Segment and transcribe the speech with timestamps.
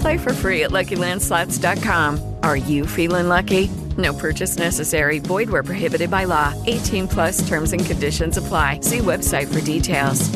[0.00, 2.36] Play for free at LuckyLandSlots.com.
[2.42, 3.68] Are you feeling lucky?
[3.96, 5.18] No purchase necessary.
[5.18, 6.54] Void where prohibited by law.
[6.66, 8.80] 18 plus terms and conditions apply.
[8.80, 10.30] See website for details.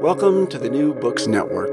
[0.00, 1.70] Welcome to the New Books Network.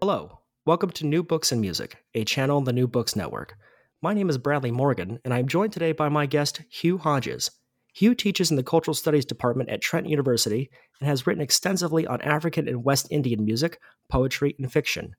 [0.00, 0.40] Hello.
[0.66, 3.56] Welcome to New Books in Music, a channel on the New Books Network.
[4.02, 7.50] My name is Bradley Morgan, and I'm joined today by my guest, Hugh Hodges.
[7.92, 12.22] Hugh teaches in the Cultural Studies Department at Trent University and has written extensively on
[12.22, 15.14] African and West Indian music, poetry, and fiction.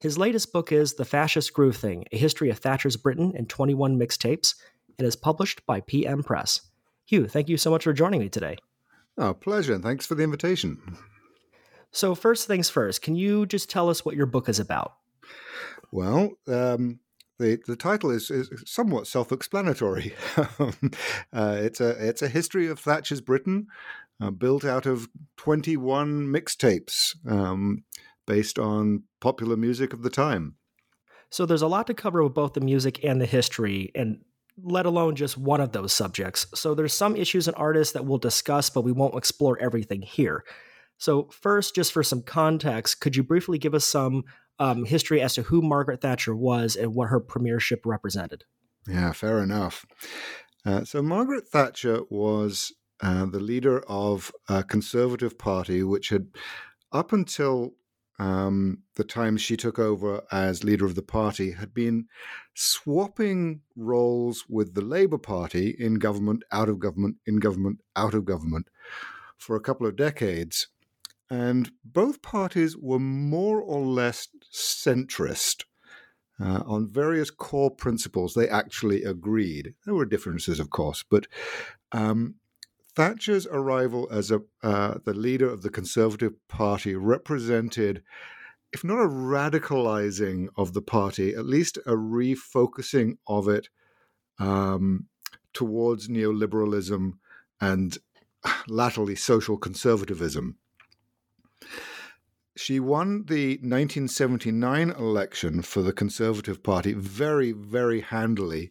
[0.00, 3.98] His latest book is The Fascist Groove Thing A History of Thatcher's Britain and 21
[3.98, 4.54] Mixtapes,
[4.98, 6.60] and is published by PM Press.
[7.06, 8.56] Hugh, thank you so much for joining me today.
[9.18, 9.78] Oh, pleasure.
[9.78, 10.98] Thanks for the invitation.
[11.90, 14.94] So, first things first, can you just tell us what your book is about?
[15.92, 16.98] Well, um,
[17.38, 20.14] the the title is, is somewhat self explanatory.
[20.36, 20.70] uh,
[21.32, 23.66] it's a it's a history of Thatcher's Britain,
[24.20, 27.84] uh, built out of twenty one mixtapes, um,
[28.26, 30.56] based on popular music of the time.
[31.30, 34.18] So there's a lot to cover with both the music and the history, and
[34.62, 36.46] let alone just one of those subjects.
[36.54, 40.44] So there's some issues and artists that we'll discuss, but we won't explore everything here.
[40.96, 44.24] So, first, just for some context, could you briefly give us some
[44.58, 48.44] um, history as to who Margaret Thatcher was and what her premiership represented?
[48.88, 49.86] Yeah, fair enough.
[50.64, 52.72] Uh, so, Margaret Thatcher was
[53.02, 56.28] uh, the leader of a Conservative Party, which had,
[56.92, 57.74] up until
[58.18, 62.06] um, the time she took over as leader of the party, had been
[62.54, 68.24] swapping roles with the Labour Party in government, out of government, in government, out of
[68.24, 68.68] government
[69.36, 70.68] for a couple of decades.
[71.30, 75.64] And both parties were more or less centrist.
[76.40, 79.74] Uh, on various core principles, they actually agreed.
[79.84, 81.28] There were differences, of course, but
[81.92, 82.34] um,
[82.96, 88.02] Thatcher's arrival as a, uh, the leader of the Conservative Party represented,
[88.72, 93.68] if not a radicalizing of the party, at least a refocusing of it
[94.38, 95.06] um,
[95.52, 97.12] towards neoliberalism
[97.60, 97.98] and
[98.68, 100.56] latterly social conservatism.
[102.56, 108.70] She won the 1979 election for the Conservative Party very, very handily,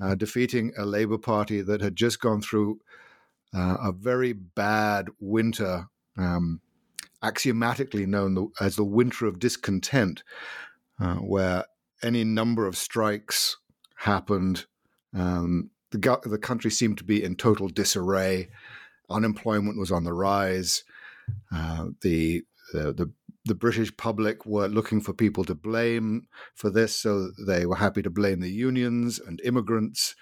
[0.00, 2.80] uh, defeating a Labour Party that had just gone through
[3.54, 5.86] uh, a very bad winter,
[6.18, 6.60] um,
[7.22, 10.22] axiomatically known as the winter of discontent,
[11.00, 11.64] uh, where
[12.02, 13.56] any number of strikes
[13.96, 14.66] happened.
[15.14, 18.50] Um, the, the country seemed to be in total disarray.
[19.08, 20.84] Unemployment was on the rise.
[21.50, 23.12] Uh, the the, the
[23.46, 28.02] the British public were looking for people to blame for this, so they were happy
[28.02, 30.16] to blame the unions and immigrants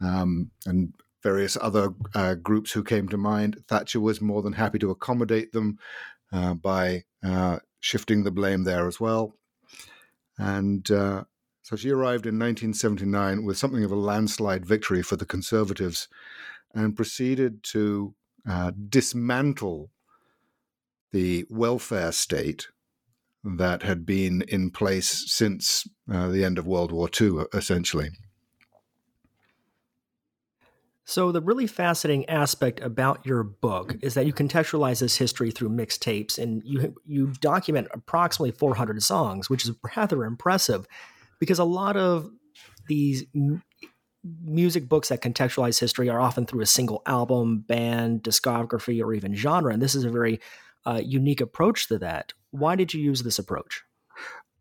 [0.00, 0.92] um, and
[1.22, 3.64] various other uh, groups who came to mind.
[3.66, 5.78] Thatcher was more than happy to accommodate them
[6.32, 9.34] uh, by uh, shifting the blame there as well.
[10.38, 11.24] And uh,
[11.62, 16.08] so she arrived in 1979 with something of a landslide victory for the Conservatives
[16.74, 18.14] and proceeded to
[18.48, 19.90] uh, dismantle
[21.16, 22.68] the welfare state
[23.42, 28.10] that had been in place since uh, the end of World War II, essentially.
[31.06, 35.70] So, the really fascinating aspect about your book is that you contextualize this history through
[35.70, 40.86] mixtapes, and you you document approximately 400 songs, which is rather impressive,
[41.40, 42.28] because a lot of
[42.88, 43.24] these
[44.44, 49.34] music books that contextualize history are often through a single album, band, discography, or even
[49.34, 49.72] genre.
[49.72, 50.40] And this is a very
[50.86, 52.32] uh, unique approach to that.
[52.50, 53.82] Why did you use this approach?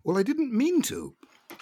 [0.03, 1.15] Well, I didn't mean to.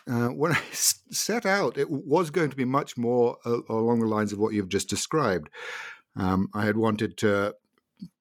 [0.09, 4.07] Uh, when I set out, it was going to be much more uh, along the
[4.07, 5.49] lines of what you've just described.
[6.15, 7.55] Um, I had wanted to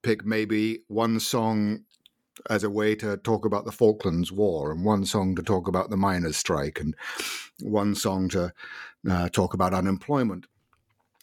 [0.03, 1.85] pick maybe one song
[2.51, 5.91] as a way to talk about the Falklands War, and one song to talk about
[5.91, 6.95] the miners' strike, and
[7.61, 8.53] one song to
[9.09, 10.47] uh, talk about unemployment.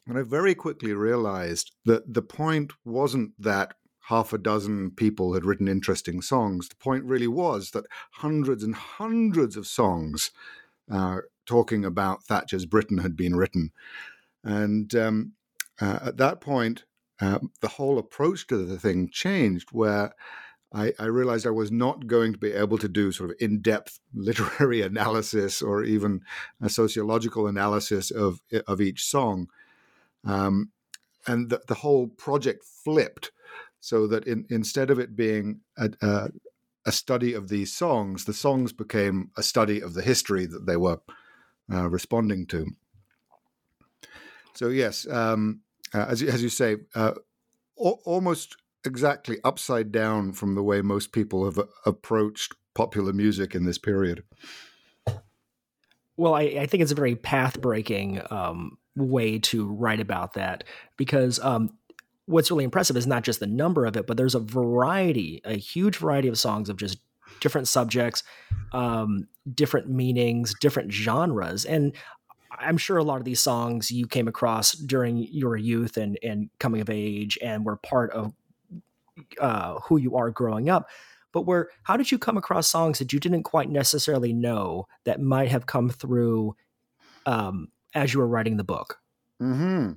[0.08, 3.76] And I very quickly realized that the point wasn't that
[4.10, 6.68] half a dozen people had written interesting songs.
[6.68, 10.32] The point really was that hundreds and hundreds of songs
[10.92, 13.72] uh, talking about Thatcher's Britain had been written.
[14.44, 15.34] And um,
[15.80, 16.86] uh, at that point,
[17.22, 20.16] uh, the whole approach to the thing changed, where
[20.74, 23.62] I, I, realized I was not going to be able to do sort of in
[23.62, 26.22] depth literary analysis or even
[26.60, 29.50] a sociological analysis of, of each song.
[30.26, 30.72] Um,
[31.28, 33.32] and the, the, whole project flipped
[33.80, 36.30] so that in, instead of it being a, a,
[36.86, 40.78] a, study of these songs, the songs became a study of the history that they
[40.78, 41.00] were
[41.72, 42.68] uh, responding to.
[44.54, 45.62] So, yes, um,
[45.94, 47.14] uh, as, as you say, uh,
[47.76, 53.78] almost exactly upside down from the way most people have approached popular music in this
[53.78, 54.24] period.
[56.18, 60.66] Well, I, I think it's a very path breaking um, way to write about that
[60.98, 61.78] because um,
[62.30, 65.56] what's really impressive is not just the number of it, but there's a variety, a
[65.56, 67.00] huge variety of songs of just
[67.40, 68.22] different subjects,
[68.72, 71.66] um, different meanings, different genres.
[71.66, 71.96] And
[72.52, 76.52] I'm sure a lot of these songs you came across during your youth and, and
[76.60, 78.34] coming of age and were part of
[79.42, 80.88] uh, who you are growing up.
[81.32, 85.20] But where how did you come across songs that you didn't quite necessarily know that
[85.20, 86.56] might have come through
[87.26, 89.00] um, as you were writing the book?
[89.40, 89.94] Hmm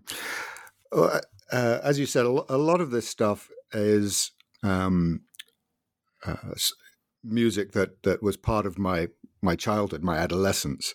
[0.92, 1.20] well,
[1.52, 4.32] uh, as you said a lot of this stuff is
[4.62, 5.22] um,
[6.26, 6.36] uh,
[7.22, 9.08] music that that was part of my
[9.40, 10.94] my childhood my adolescence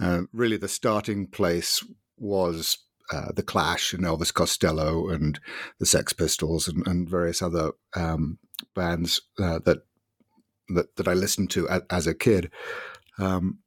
[0.00, 1.84] uh, really the starting place
[2.18, 2.78] was
[3.12, 5.38] uh, the Clash and Elvis Costello and
[5.78, 8.38] the Sex Pistols and, and various other um,
[8.74, 9.78] bands uh, that,
[10.68, 12.50] that that I listened to as, as a kid.
[13.18, 13.58] Um,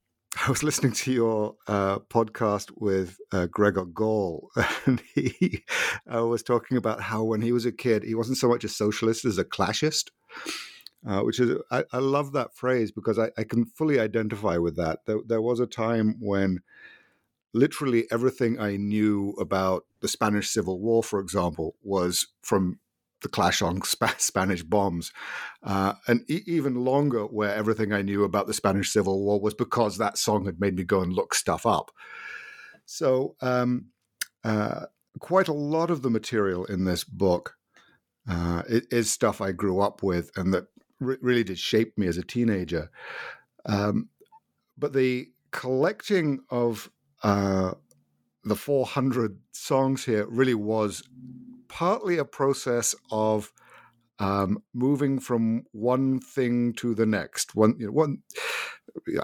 [0.43, 4.49] I was listening to your uh, podcast with uh, Gregor Gall,
[4.85, 5.63] and he
[6.13, 8.69] uh, was talking about how when he was a kid, he wasn't so much a
[8.69, 10.09] socialist as a clashist.
[11.07, 14.75] Uh, which is, I, I, love that phrase because I, I, can fully identify with
[14.77, 15.01] that.
[15.05, 16.61] There, there was a time when
[17.53, 22.79] literally everything I knew about the Spanish Civil War, for example, was from
[23.25, 25.11] the clash on Sp- Spanish bombs,
[25.63, 29.55] uh, and e- even longer, where everything I knew about the Spanish Civil War was
[29.55, 31.91] because that song had made me go and look stuff up.
[32.85, 33.87] So, um,
[34.43, 34.85] uh,
[35.19, 37.55] quite a lot of the material in this book
[38.29, 40.65] uh, is stuff I grew up with and that
[40.99, 42.91] re- really did shape me as a teenager.
[43.65, 44.09] Um,
[44.77, 46.91] but the collecting of
[47.23, 47.71] uh,
[48.43, 51.01] the 400 songs here really was
[51.75, 53.51] partly a process of
[54.19, 57.53] um, moving from one thing to the next.
[57.53, 58.19] One, you know, one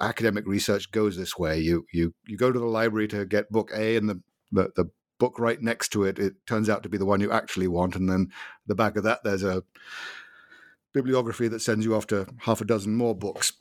[0.01, 1.59] academic research goes this way.
[1.59, 4.21] You you you go to the library to get book A, and the,
[4.51, 4.85] the the,
[5.17, 7.95] book right next to it it turns out to be the one you actually want,
[7.95, 8.27] and then
[8.65, 9.63] the back of that there's a
[10.95, 13.53] bibliography that sends you off to half a dozen more books.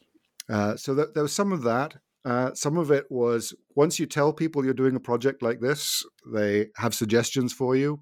[0.48, 1.96] Uh, so that, there was some of that.
[2.24, 6.02] Uh, some of it was once you tell people you're doing a project like this,
[6.32, 8.00] they have suggestions for you.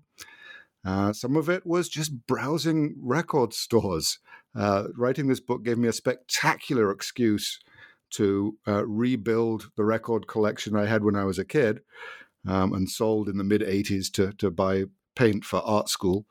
[0.88, 4.21] Uh, some of it was just browsing record stores.
[4.57, 7.61] Uh, writing this book gave me a spectacular excuse
[8.09, 11.83] to uh, rebuild the record collection I had when I was a kid
[12.47, 16.25] um, and sold in the mid 80s to, to buy paint for art school.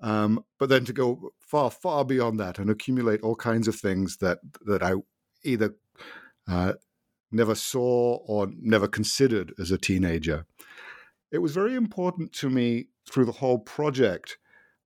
[0.00, 4.16] Um, but then to go far, far beyond that and accumulate all kinds of things
[4.16, 4.94] that, that I
[5.44, 5.76] either
[6.48, 6.72] uh,
[7.30, 10.46] never saw or never considered as a teenager.
[11.34, 14.38] It was very important to me through the whole project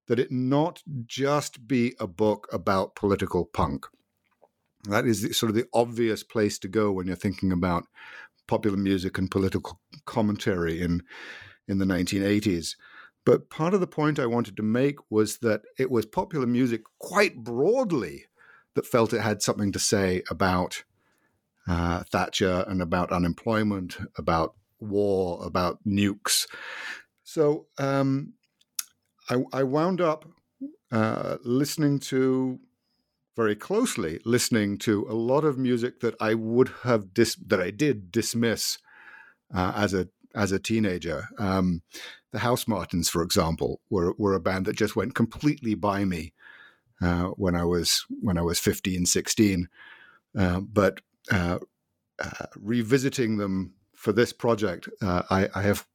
[0.07, 3.85] that it not just be a book about political punk.
[4.85, 7.85] That is sort of the obvious place to go when you're thinking about
[8.47, 11.03] popular music and political commentary in
[11.67, 12.75] in the 1980s.
[13.25, 16.81] But part of the point I wanted to make was that it was popular music
[16.97, 18.25] quite broadly
[18.73, 20.83] that felt it had something to say about
[21.67, 26.47] uh, Thatcher and about unemployment, about war, about nukes.
[27.23, 28.33] So um,
[29.29, 30.25] I, I, wound up
[30.91, 32.59] uh, listening to
[33.35, 37.71] very closely, listening to a lot of music that I would have dis- that I
[37.71, 38.79] did dismiss
[39.53, 41.27] uh, as a as a teenager.
[41.37, 41.81] Um,
[42.31, 46.33] the Housemartins, for example, were were a band that just went completely by me
[47.01, 49.67] uh, when I was when I was 15, 16.
[50.37, 51.59] Uh, but uh,
[52.19, 55.85] uh, revisiting them for this project, uh, I, I, have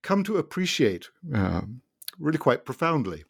[0.00, 1.80] come to appreciate um,
[2.16, 3.24] really quite profoundly.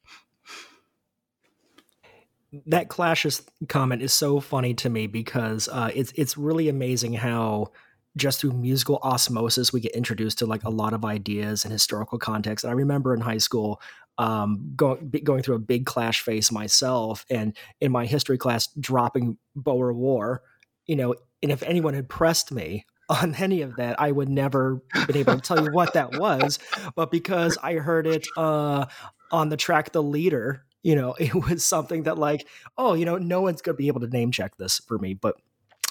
[2.66, 7.72] That clashist comment is so funny to me because uh, it's it's really amazing how
[8.18, 12.18] just through musical osmosis we get introduced to like a lot of ideas and historical
[12.18, 12.64] context.
[12.64, 13.80] And I remember in high school
[14.18, 19.38] um, going going through a big clash phase myself, and in my history class dropping
[19.56, 20.42] Boer War,
[20.86, 24.82] you know, and if anyone had pressed me on any of that, I would never
[25.06, 26.58] been able to tell you what that was.
[26.94, 28.86] But because I heard it uh,
[29.30, 32.46] on the track "The Leader," you know, it was something that like,
[32.76, 35.14] oh, you know, no one's gonna be able to name check this for me.
[35.14, 35.36] But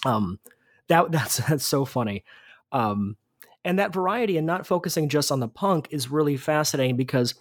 [0.05, 0.39] um,
[0.87, 2.23] that that's that's so funny.
[2.71, 3.17] Um,
[3.65, 7.35] and that variety and not focusing just on the punk is really fascinating because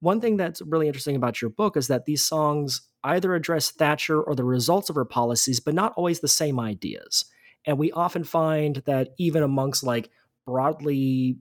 [0.00, 4.20] one thing that's really interesting about your book is that these songs either address Thatcher
[4.20, 7.24] or the results of her policies, but not always the same ideas.
[7.68, 10.08] And we often find that even amongst like
[10.46, 11.36] broadly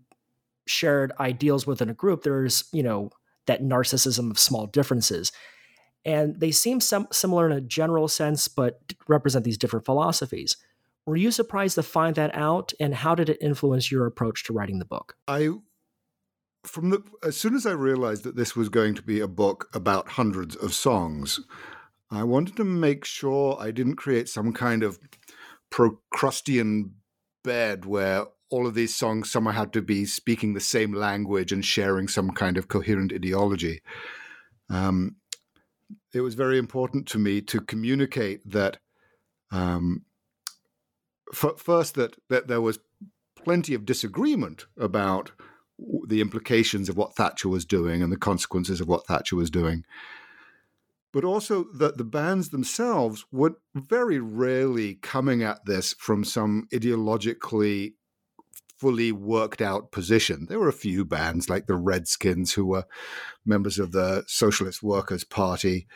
[0.67, 3.11] shared ideals within a group, there's, you know,
[3.45, 5.31] that narcissism of small differences.
[6.03, 10.57] And they seem sem- similar in a general sense, but represent these different philosophies.
[11.05, 12.73] Were you surprised to find that out?
[12.77, 15.15] And how did it influence your approach to writing the book?
[15.29, 15.51] I
[16.65, 19.69] from the as soon as I realized that this was going to be a book
[19.73, 21.39] about hundreds of songs,
[22.11, 24.99] I wanted to make sure I didn't create some kind of
[25.69, 26.93] Procrustean
[27.43, 31.65] bed where all of these songs somehow had to be speaking the same language and
[31.65, 33.81] sharing some kind of coherent ideology.
[34.69, 35.17] Um,
[36.13, 38.77] it was very important to me to communicate that
[39.51, 40.05] um,
[41.33, 42.79] f- first that that there was
[43.43, 45.31] plenty of disagreement about
[46.07, 49.85] the implications of what Thatcher was doing and the consequences of what Thatcher was doing,
[51.13, 57.93] but also that the bands themselves were very rarely coming at this from some ideologically
[58.77, 60.45] fully worked out position.
[60.47, 62.85] There were a few bands like the Redskins who were
[63.45, 65.87] members of the Socialist Workers' Party,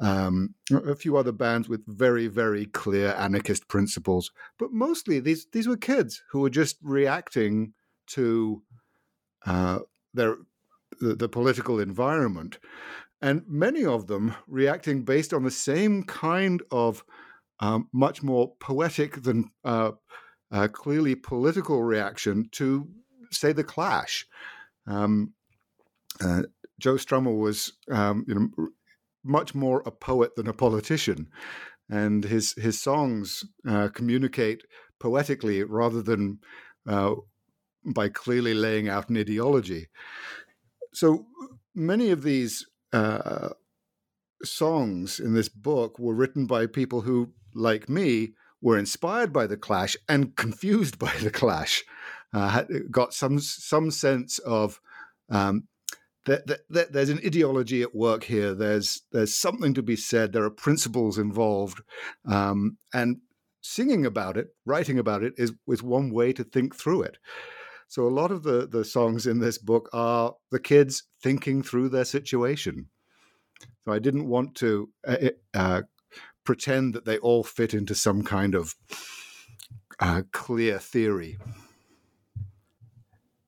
[0.00, 4.30] um, a few other bands with very, very clear anarchist principles.
[4.58, 7.72] But mostly these these were kids who were just reacting
[8.08, 8.62] to
[9.44, 9.80] uh,
[10.14, 10.36] their
[11.00, 12.58] the, the political environment,
[13.20, 17.04] and many of them reacting based on the same kind of
[17.60, 19.92] um, much more poetic than uh,
[20.52, 22.88] uh, clearly political reaction to,
[23.30, 24.26] say, the Clash.
[24.86, 25.34] Um,
[26.20, 26.42] uh,
[26.80, 28.68] Joe Strummer was, um, you know,
[29.24, 31.28] much more a poet than a politician,
[31.90, 34.62] and his his songs uh, communicate
[35.00, 36.38] poetically rather than
[36.86, 37.14] uh,
[37.84, 39.88] by clearly laying out an ideology.
[40.92, 41.26] So
[41.74, 43.50] many of these uh,
[44.42, 49.56] songs in this book were written by people who, like me, were inspired by the
[49.56, 51.84] Clash and confused by the Clash.
[52.32, 54.80] Uh, got some some sense of
[55.30, 55.66] um,
[56.26, 58.54] that, that, that, there's an ideology at work here.
[58.54, 60.32] There's there's something to be said.
[60.32, 61.80] There are principles involved,
[62.26, 63.18] um, and
[63.62, 67.16] singing about it, writing about it, is is one way to think through it.
[67.88, 71.88] So a lot of the the songs in this book are the kids thinking through
[71.88, 72.88] their situation.
[73.84, 75.82] So I didn't want to uh, uh,
[76.44, 78.74] pretend that they all fit into some kind of
[79.98, 81.38] uh, clear theory.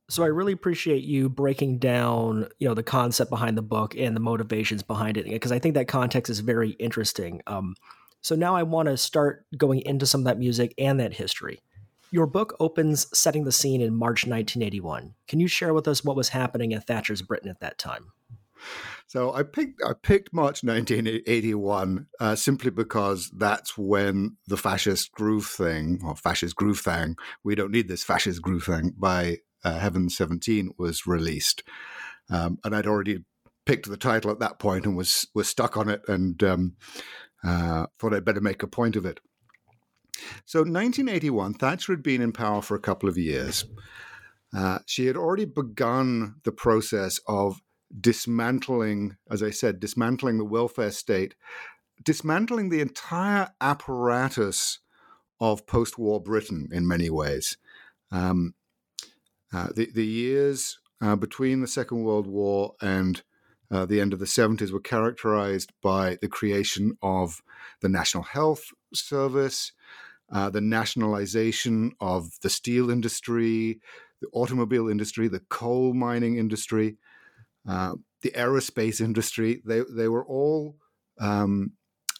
[0.09, 4.17] So I really appreciate you breaking down, you know, the concept behind the book and
[4.17, 7.43] the motivations behind it, because I think that context is very interesting.
[7.47, 7.77] Um,
[8.21, 11.61] so now I want to start going into some of that music and that history.
[12.11, 15.15] Your book opens setting the scene in March 1981.
[15.29, 18.13] Can you share with us what was happening in Thatcher's Britain at that time?
[19.07, 25.47] So I picked I picked March 1981 uh, simply because that's when the fascist groove
[25.47, 30.09] thing or fascist groove thing we don't need this fascist groove thing by uh, Heaven
[30.09, 31.63] 17 was released,
[32.31, 33.25] um, and I'd already
[33.67, 36.77] picked the title at that point and was was stuck on it and um,
[37.45, 39.21] uh, thought I'd better make a point of it.
[40.45, 43.65] So, 1981, Thatcher had been in power for a couple of years.
[44.57, 47.61] Uh, she had already begun the process of
[47.99, 51.35] dismantling, as I said, dismantling the welfare state,
[52.05, 54.81] dismantling the entire apparatus
[55.41, 57.57] of post war Britain in many ways.
[58.11, 58.55] Um,
[59.53, 63.23] uh, the, the years uh, between the Second World War and
[63.71, 67.41] uh, the end of the 70s were characterized by the creation of
[67.81, 69.73] the National Health Service,
[70.33, 73.81] uh, the nationalization of the steel industry,
[74.21, 76.97] the automobile industry, the coal mining industry,
[77.69, 79.63] uh, the aerospace industry.
[79.65, 80.77] They they were all
[81.21, 81.73] um,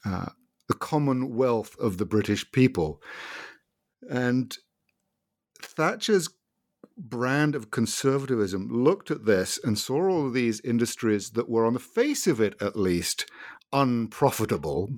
[0.05, 0.31] uh,
[0.69, 3.01] the common wealth of the British people,
[4.09, 4.57] and
[5.63, 6.29] Thatcher's
[6.97, 11.73] brand of conservatism looked at this and saw all of these industries that were, on
[11.73, 13.27] the face of it at least,
[13.73, 14.91] unprofitable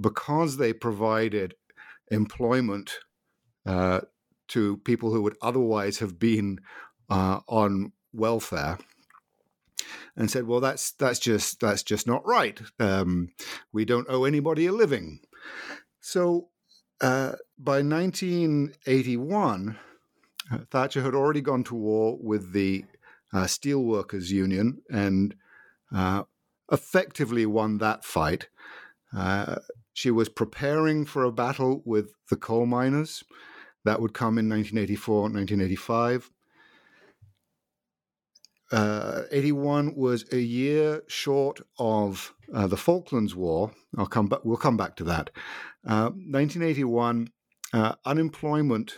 [0.00, 1.54] because they provided
[2.10, 2.98] employment
[3.66, 4.00] uh,
[4.48, 6.58] to people who would otherwise have been
[7.10, 8.78] uh, on welfare
[10.16, 13.28] and said well that's that's just that's just not right um,
[13.72, 15.20] we don't owe anybody a living
[16.00, 16.48] so
[17.00, 19.78] uh, by 1981
[20.50, 22.84] uh, Thatcher had already gone to war with the
[23.32, 25.34] uh, Steelworkers Union and
[25.94, 26.24] uh,
[26.72, 28.48] effectively won that fight.
[29.98, 33.24] Uh, she was preparing for a battle with the coal miners.
[33.84, 36.30] That would come in 1984, 1985.
[38.70, 43.72] Uh, 81 was a year short of uh, the Falklands War.
[43.96, 44.40] I'll come back.
[44.44, 45.30] We'll come back to that.
[45.82, 47.28] 1981,
[48.04, 48.94] unemployment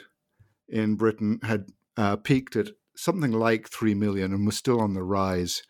[0.69, 1.67] in Britain had
[1.97, 5.63] uh, peaked at something like 3 million and was still on the rise,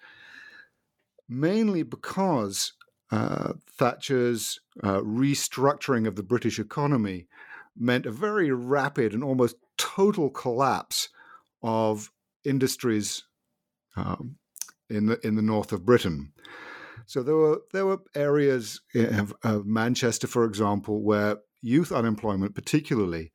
[1.28, 2.72] mainly because
[3.10, 7.26] uh, Thatcher's uh, restructuring of the British economy
[7.76, 11.08] meant a very rapid and almost total collapse
[11.62, 12.10] of
[12.44, 13.24] industries
[13.96, 14.36] um,
[14.88, 16.32] in the in the north of Britain.
[17.06, 23.32] So there were there were areas of, of Manchester, for example, where youth unemployment, particularly,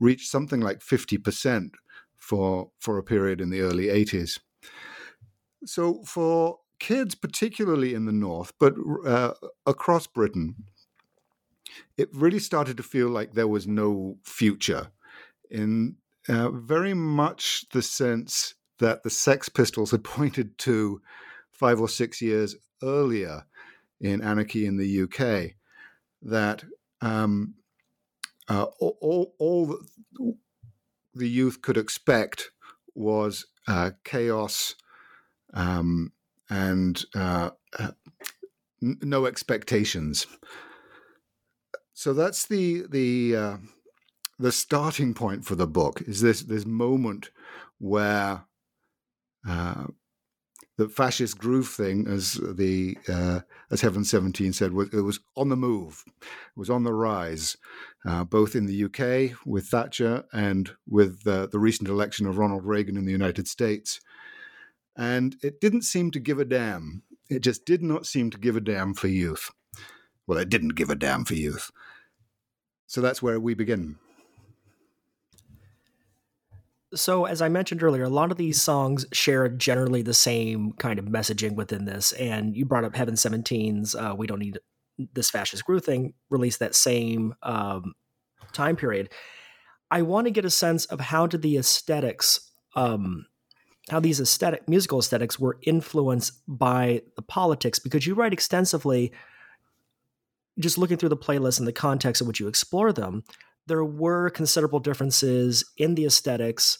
[0.00, 1.70] reached something like 50%
[2.16, 4.40] for, for a period in the early 80s.
[5.66, 8.74] So, for kids, particularly in the North, but
[9.06, 9.32] uh,
[9.66, 10.54] across Britain,
[11.96, 14.88] it really started to feel like there was no future.
[15.50, 15.96] In
[16.28, 21.00] uh, very much the sense that the Sex Pistols had pointed to
[21.52, 23.44] five or six years earlier
[24.00, 25.54] in Anarchy in the UK,
[26.22, 26.64] that
[27.00, 27.54] um,
[28.48, 29.78] uh, all, all
[31.14, 32.50] the youth could expect
[32.94, 34.74] was uh, chaos
[35.52, 36.12] um,
[36.50, 37.90] and uh, uh
[38.80, 40.26] no expectations.
[41.92, 43.56] So that's the the uh,
[44.38, 46.02] the starting point for the book.
[46.02, 47.30] Is this this moment
[47.78, 48.44] where
[49.48, 49.84] uh,
[50.76, 55.48] the fascist groove thing, as the uh, as Heaven Seventeen said, was, it was on
[55.48, 57.56] the move, it was on the rise,
[58.04, 62.64] uh, both in the UK with Thatcher and with uh, the recent election of Ronald
[62.64, 64.00] Reagan in the United States,
[64.96, 67.02] and it didn't seem to give a damn.
[67.28, 69.50] It just did not seem to give a damn for youth.
[70.26, 71.70] Well, it didn't give a damn for youth.
[72.86, 73.96] So that's where we begin.
[76.94, 80.98] So, as I mentioned earlier, a lot of these songs share generally the same kind
[80.98, 82.12] of messaging within this.
[82.12, 84.58] And you brought up Heaven 17's uh, We Don't Need
[85.12, 87.94] This Fascist Groove thing, released that same um,
[88.52, 89.10] time period.
[89.90, 93.26] I want to get a sense of how did the aesthetics, um,
[93.90, 99.12] how these aesthetic musical aesthetics were influenced by the politics, because you write extensively,
[100.58, 103.24] just looking through the playlist and the context in which you explore them,
[103.66, 106.78] there were considerable differences in the aesthetics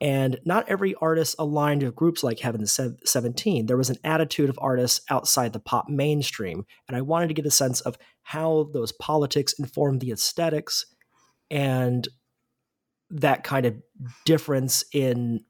[0.00, 3.66] and not every artist aligned with groups like Heaven 17.
[3.66, 6.64] There was an attitude of artists outside the pop mainstream.
[6.88, 10.86] And I wanted to get a sense of how those politics informed the aesthetics
[11.50, 12.08] and
[13.10, 13.74] that kind of
[14.24, 15.44] difference in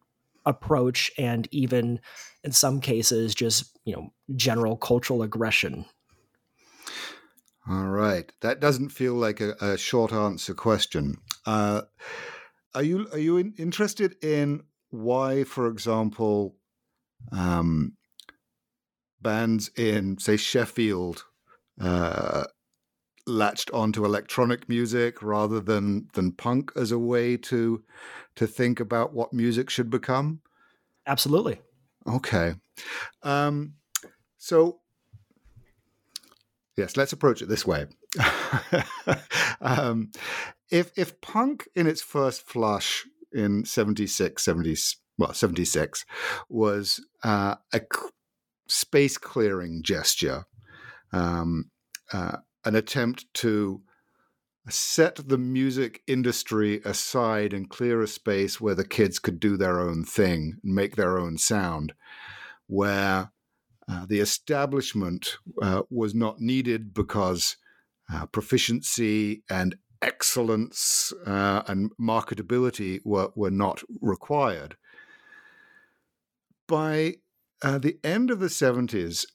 [0.51, 2.01] approach and even
[2.45, 5.87] in some cases just you know general cultural aggression.
[7.69, 8.31] All right.
[8.41, 11.19] That doesn't feel like a, a short answer question.
[11.47, 11.83] Uh,
[12.75, 16.57] are you are you in, interested in why, for example,
[17.33, 17.97] um,
[19.21, 21.25] bands in say Sheffield
[21.81, 22.45] uh,
[23.27, 27.83] latched onto electronic music rather than than punk as a way to
[28.37, 30.41] to think about what music should become?
[31.07, 31.61] Absolutely.
[32.07, 32.55] Okay.
[33.23, 33.75] Um,
[34.39, 34.81] so
[36.77, 37.87] yes, let's approach it this way.
[39.61, 40.11] um,
[40.71, 44.77] if if punk in its first flush in 76 70
[45.19, 46.05] well 76
[46.49, 47.81] was uh, a
[48.67, 50.47] space clearing gesture
[51.13, 51.71] um,
[52.13, 53.83] uh, an attempt to
[54.69, 59.81] set the music industry aside and clear a space where the kids could do their
[59.81, 61.93] own thing and make their own sound
[62.71, 63.33] where
[63.89, 67.57] uh, the establishment uh, was not needed because
[68.13, 74.77] uh, proficiency and excellence uh, and marketability were, were not required.
[76.69, 77.17] By
[77.63, 79.27] uh, the end of the 70s,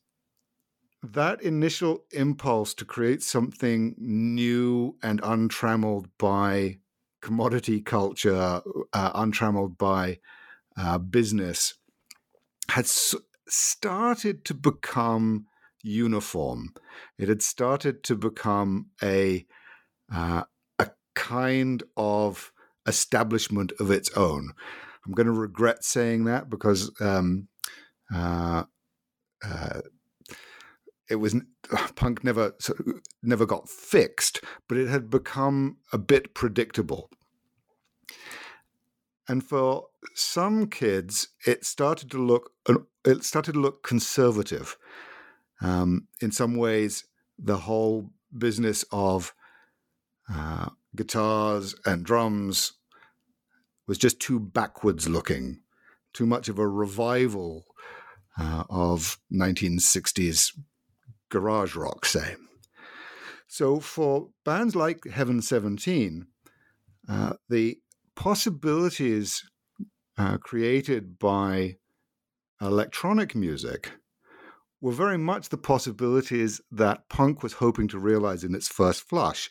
[1.14, 6.80] that initial impulse to create something new and untrammeled by
[7.22, 8.62] commodity culture,
[8.94, 10.20] uh, untrammeled by
[10.78, 11.74] uh, business,
[12.70, 13.16] had s-
[13.48, 15.46] started to become
[15.84, 16.74] uniform.
[17.18, 19.46] It had started to become a
[20.14, 20.44] uh,
[20.80, 22.52] a kind of
[22.88, 24.52] establishment of its own.
[25.06, 27.48] I'm going to regret saying that because um,
[28.14, 28.64] uh,
[29.44, 29.82] uh,
[31.10, 31.36] it was
[31.96, 32.54] punk never
[33.22, 37.10] never got fixed, but it had become a bit predictable.
[39.28, 42.52] And for some kids, it started to look
[43.06, 44.78] it started to look conservative.
[45.62, 47.06] Um, in some ways,
[47.38, 49.34] the whole business of
[50.32, 52.74] uh, guitars and drums
[53.88, 55.62] was just too backwards looking,
[56.14, 57.66] too much of a revival
[58.38, 60.52] uh, of 1960s
[61.30, 62.36] garage rock, say.
[63.48, 66.28] So for bands like Heaven 17,
[67.08, 67.78] uh, the
[68.16, 69.44] possibilities
[70.18, 71.76] uh, created by
[72.62, 73.92] electronic music
[74.82, 79.50] were very much the possibilities that punk was hoping to realize in its first flush.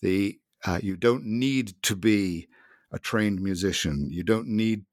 [0.00, 2.48] The uh, you don't need to be
[2.92, 4.08] a trained musician.
[4.10, 4.84] You don't need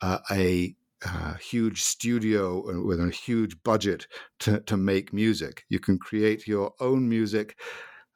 [0.00, 0.74] uh, a
[1.06, 4.06] uh, huge studio uh, with a huge budget
[4.40, 5.64] to, to make music.
[5.68, 7.58] You can create your own music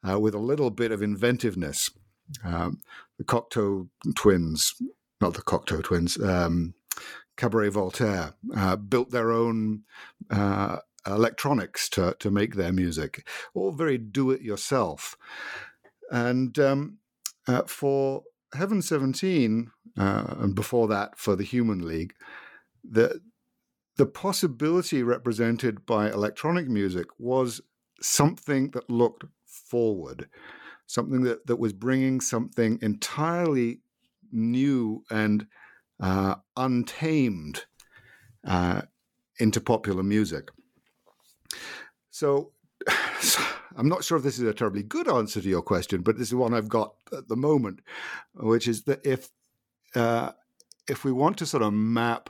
[0.07, 1.89] uh, with a little bit of inventiveness.
[2.43, 2.79] Um,
[3.17, 4.73] the Cocteau twins,
[5.19, 6.73] not the Cocteau twins, um,
[7.37, 9.83] Cabaret Voltaire, uh, built their own
[10.29, 15.15] uh, electronics to, to make their music, all very do it yourself.
[16.09, 16.97] And um,
[17.47, 18.23] uh, for
[18.53, 22.13] Heaven 17, uh, and before that for the Human League,
[22.83, 23.21] the
[23.97, 27.61] the possibility represented by electronic music was
[28.01, 30.27] something that looked forward,
[30.87, 33.81] something that, that was bringing something entirely
[34.31, 35.45] new and
[35.99, 37.65] uh, untamed
[38.47, 38.81] uh,
[39.39, 40.49] into popular music.
[42.13, 42.53] So,
[43.77, 46.27] I'm not sure if this is a terribly good answer to your question, but this
[46.27, 47.79] is one I've got at the moment,
[48.33, 49.29] which is that if
[49.95, 50.31] uh,
[50.89, 52.29] if we want to sort of map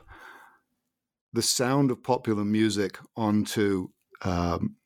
[1.32, 3.88] the sound of popular music onto
[4.22, 4.76] um,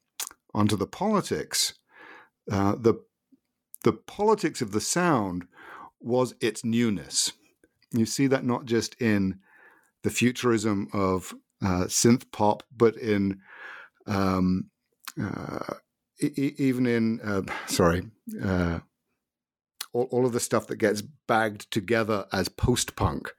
[0.55, 1.75] onto the politics,
[2.51, 2.95] uh, the
[3.85, 5.47] the politics of the sound
[6.01, 7.33] was its newness.
[7.93, 9.41] You see that not just in
[10.03, 13.41] the futurism of uh, synth pop, but in
[14.07, 14.71] um,
[15.21, 15.75] uh,
[16.21, 18.09] e- even in uh, sorry
[18.43, 18.81] uh,
[19.93, 23.33] all, all of the stuff that gets bagged together as post punk,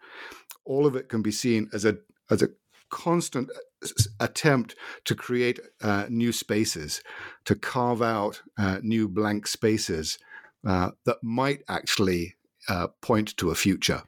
[0.65, 1.98] all of it can be seen as a
[2.30, 2.50] as a
[2.89, 3.88] constant uh,
[4.19, 7.02] attempt to create uh, new spaces,
[7.45, 10.17] to carve out uh, new blank spaces
[10.65, 12.36] uh, that might actually
[12.69, 14.04] uh, point to a future.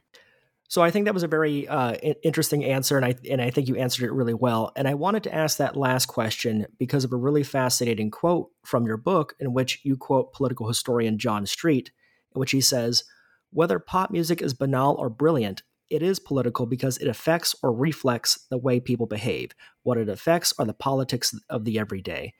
[0.68, 3.66] So I think that was a very uh, interesting answer, and I and I think
[3.66, 4.70] you answered it really well.
[4.76, 8.86] And I wanted to ask that last question because of a really fascinating quote from
[8.86, 11.90] your book, in which you quote political historian John Street,
[12.36, 13.02] in which he says,
[13.50, 18.46] "Whether pop music is banal or brilliant, it is political because it affects or reflects
[18.50, 19.52] the way people behave.
[19.82, 22.34] What it affects are the politics of the everyday."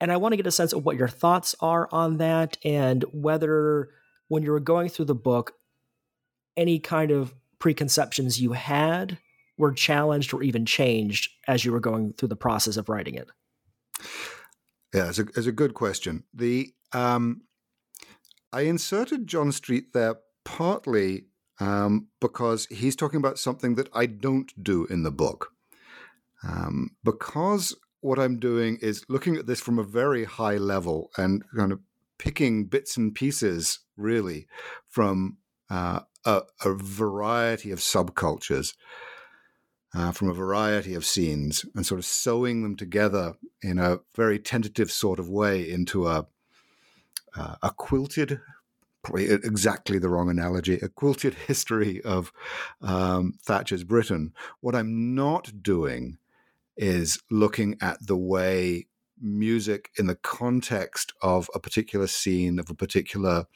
[0.00, 3.04] And I want to get a sense of what your thoughts are on that, and
[3.12, 3.90] whether
[4.28, 5.54] when you were going through the book,
[6.56, 9.18] any kind of preconceptions you had
[9.58, 13.30] were challenged or even changed as you were going through the process of writing it?
[14.94, 16.24] Yeah, it's a, it's a good question.
[16.34, 17.42] The um,
[18.52, 21.24] I inserted John Street there partly
[21.60, 25.52] um, because he's talking about something that I don't do in the book.
[26.46, 31.42] Um, because what I'm doing is looking at this from a very high level and
[31.56, 31.80] kind of
[32.18, 34.46] picking bits and pieces, really,
[34.88, 35.38] from
[35.70, 38.74] uh, a, a variety of subcultures
[39.94, 44.38] uh, from a variety of scenes and sort of sewing them together in a very
[44.38, 46.26] tentative sort of way into a
[47.34, 48.40] uh, a quilted
[49.14, 52.32] exactly the wrong analogy a quilted history of
[52.82, 56.18] um, Thatcher's Britain what I'm not doing
[56.76, 58.86] is looking at the way
[59.18, 63.46] music in the context of a particular scene of a particular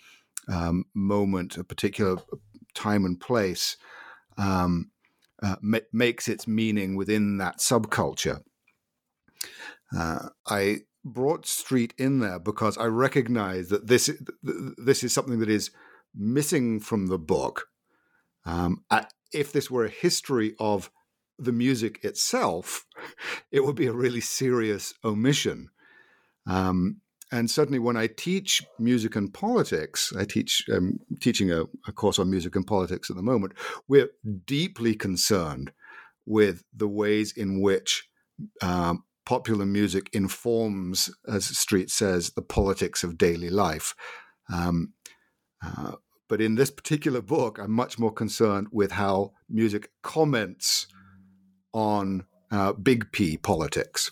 [0.49, 2.17] um, moment a particular
[2.75, 3.77] time and place
[4.39, 4.91] um,
[5.43, 8.43] uh, ma- makes its meaning within that subculture.
[9.97, 14.11] Uh, I brought Street in there because I recognize that this
[14.43, 15.71] this is something that is
[16.15, 17.69] missing from the book.
[18.45, 18.85] Um,
[19.33, 20.91] if this were a history of
[21.39, 22.87] the music itself,
[23.53, 25.71] it would be a really serious omission.
[26.47, 27.01] Um,
[27.33, 32.19] and certainly, when I teach music and politics, I teach um, teaching a, a, course
[32.19, 33.53] on music and politics at the moment.
[33.87, 34.11] We're
[34.47, 35.71] deeply concerned
[36.27, 38.09] with the ways in which
[38.63, 43.95] um, popular music informs, as Street says, the politics of daily life.
[44.53, 44.95] Um,
[45.65, 45.93] uh,
[46.29, 50.89] but in this particular book, I'm much more concerned with how music comments
[51.73, 54.11] on uh, big P politics.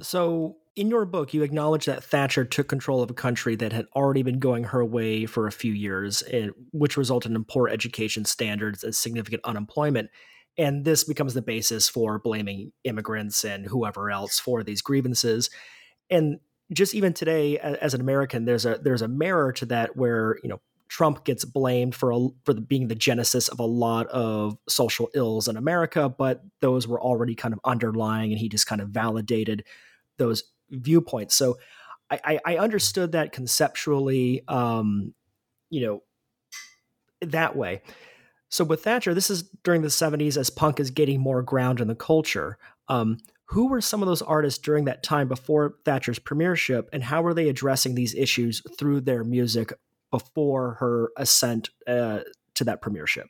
[0.00, 3.86] So, in your book, you acknowledge that Thatcher took control of a country that had
[3.96, 6.22] already been going her way for a few years,
[6.70, 10.10] which resulted in poor education standards and significant unemployment.
[10.56, 15.50] And this becomes the basis for blaming immigrants and whoever else for these grievances.
[16.10, 16.38] And
[16.72, 20.48] just even today, as an American, there's a there's a mirror to that where you
[20.48, 24.56] know Trump gets blamed for a, for the, being the genesis of a lot of
[24.68, 28.80] social ills in America, but those were already kind of underlying, and he just kind
[28.80, 29.64] of validated
[30.18, 31.34] those viewpoints.
[31.34, 31.58] So
[32.10, 35.14] I, I understood that conceptually, um,
[35.70, 36.02] you know,
[37.22, 37.82] that way.
[38.48, 41.88] So with Thatcher, this is during the 70s as punk is getting more ground in
[41.88, 42.58] the culture.
[42.88, 47.22] Um, who were some of those artists during that time before Thatcher's premiership, and how
[47.22, 49.72] were they addressing these issues through their music
[50.10, 52.20] before her ascent uh,
[52.54, 53.28] to that premiership?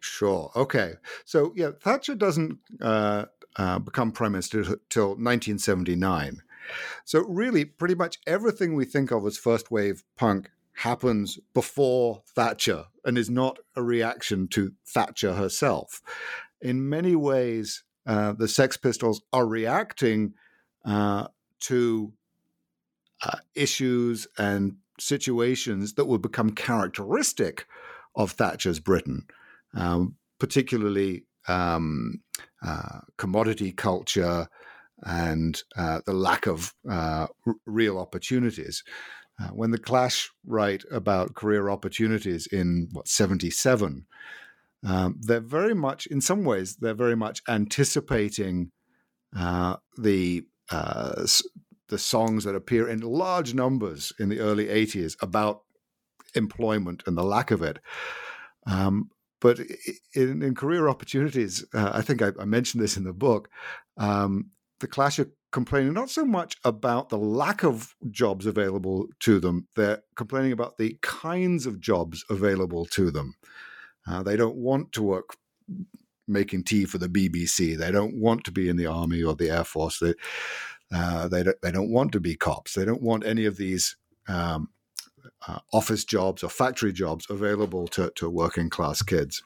[0.00, 0.50] Sure.
[0.56, 0.94] Okay.
[1.24, 6.42] So yeah, Thatcher doesn't uh, uh, become prime minister till 1979.
[7.04, 12.86] So really, pretty much everything we think of as first wave punk happens before Thatcher
[13.04, 16.00] and is not a reaction to Thatcher herself.
[16.60, 20.34] In many ways, uh, the Sex Pistols are reacting
[20.84, 21.28] uh,
[21.60, 22.12] to
[23.22, 27.66] uh, issues and situations that would become characteristic
[28.14, 29.26] of Thatcher's Britain,
[29.74, 32.20] um, particularly um,
[32.64, 34.48] uh, commodity culture
[35.02, 38.84] and uh, the lack of uh, r- real opportunities.
[39.40, 44.06] Uh, when the Clash write about career opportunities in what seventy seven,
[44.84, 48.70] um, they're very much, in some ways, they're very much anticipating
[49.36, 51.26] uh, the uh,
[51.88, 55.62] the songs that appear in large numbers in the early '80s about
[56.34, 57.78] employment and the lack of it.
[58.66, 59.58] Um, but
[60.14, 63.50] in, in, career opportunities, uh, I think I, I, mentioned this in the book.
[63.98, 69.38] Um, the Clash are complaining not so much about the lack of jobs available to
[69.38, 73.36] them, they're complaining about the kinds of jobs available to them.
[74.04, 75.36] Uh, they don't want to work
[76.26, 77.78] making tea for the BBC.
[77.78, 80.00] They don't want to be in the army or the air force.
[80.00, 80.14] They
[80.92, 82.74] uh, they don't, they don't want to be cops.
[82.74, 83.94] They don't want any of these
[84.26, 84.70] um,
[85.46, 89.44] uh, office jobs or factory jobs available to, to working class kids.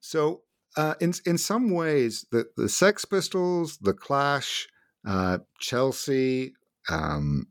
[0.00, 0.42] So
[0.76, 4.66] uh, in in some ways, the the Sex Pistols, the Clash,
[5.06, 6.54] uh, Chelsea,
[6.88, 7.48] um,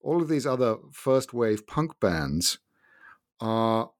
[0.00, 2.58] all of these other first wave punk bands
[3.40, 3.90] are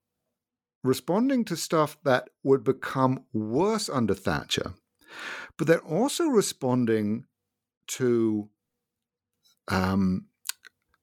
[0.83, 4.75] responding to stuff that would become worse under Thatcher,
[5.57, 7.25] but they're also responding
[7.87, 8.49] to
[9.69, 10.27] um,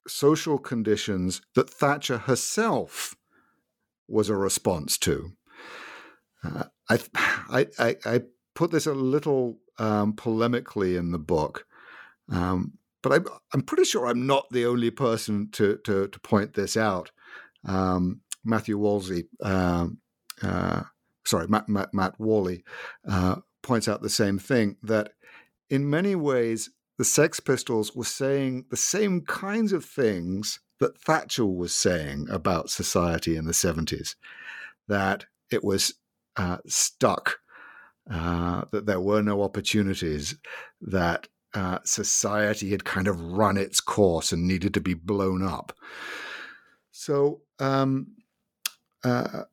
[0.06, 3.16] social conditions that Thatcher herself
[4.08, 5.32] was a response to.
[6.44, 6.64] Uh,
[7.14, 8.20] I, I, I,
[8.54, 11.66] put this a little um, polemically in the book,
[12.30, 16.54] um, but I, I'm pretty sure I'm not the only person to, to, to point
[16.54, 17.10] this out.
[17.64, 19.86] Um, Matthew Wolsey, uh,
[20.42, 20.82] uh,
[21.24, 22.64] sorry, Matt, Matt, Matt Worley,
[23.08, 25.12] uh, points out the same thing that
[25.70, 31.46] in many ways, the Sex Pistols were saying the same kinds of things that Thatcher
[31.46, 34.14] was saying about society in the 70s,
[34.88, 35.94] that it was
[36.36, 37.38] uh, stuck,
[38.10, 40.36] uh, that there were no opportunities,
[40.80, 45.72] that uh, society had kind of run its course and needed to be blown up.
[46.90, 48.16] So, um,
[49.04, 49.44] uh,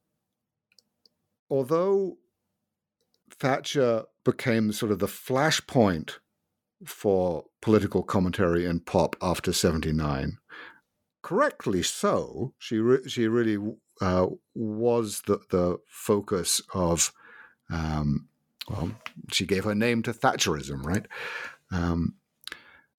[1.49, 2.17] although
[3.31, 6.17] Thatcher became sort of the flashpoint
[6.85, 10.37] for political commentary in pop after 79,
[11.21, 13.57] correctly so, she, re- she really
[14.01, 17.11] uh, was the, the focus of,
[17.69, 18.27] um,
[18.69, 18.91] well,
[19.31, 21.05] she gave her name to Thatcherism, right?
[21.71, 22.15] Um,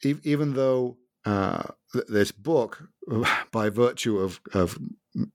[0.04, 2.88] e- even though uh, th- this book,
[3.52, 4.78] by virtue of, of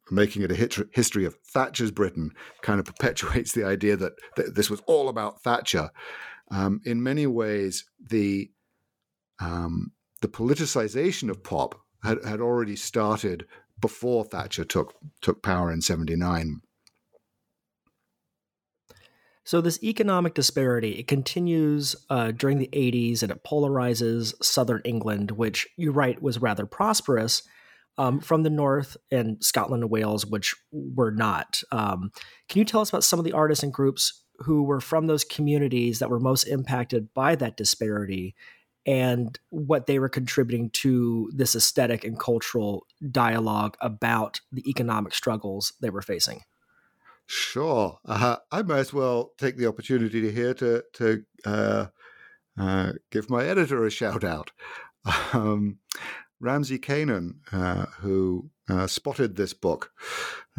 [0.10, 4.13] making it a hit- history of Thatcher's Britain, kind of perpetuates the idea that,
[4.56, 5.89] this was all about Thatcher.
[6.51, 8.51] um, in many ways, the
[9.39, 13.45] um, the politicization of pop had, had already started
[13.80, 16.62] before Thatcher took took power in '79.
[19.46, 25.32] So this economic disparity it continues uh, during the 80s, and it polarizes southern England,
[25.32, 27.44] which you write was rather prosperous,
[27.98, 31.62] um, from the north and Scotland and Wales, which were not.
[31.72, 32.12] Um,
[32.50, 35.24] can you tell us about some of the artists and groups who were from those
[35.24, 38.36] communities that were most impacted by that disparity
[38.86, 45.74] and what they were contributing to this aesthetic and cultural dialogue about the economic struggles
[45.82, 46.41] they were facing?
[47.28, 48.00] Sure.
[48.06, 51.86] Uh, I might as well take the opportunity here to, to uh,
[52.58, 54.52] uh, give my editor a shout out.
[55.34, 55.78] Um,
[56.39, 59.91] Ramsey Kanaan, uh, who uh, spotted this book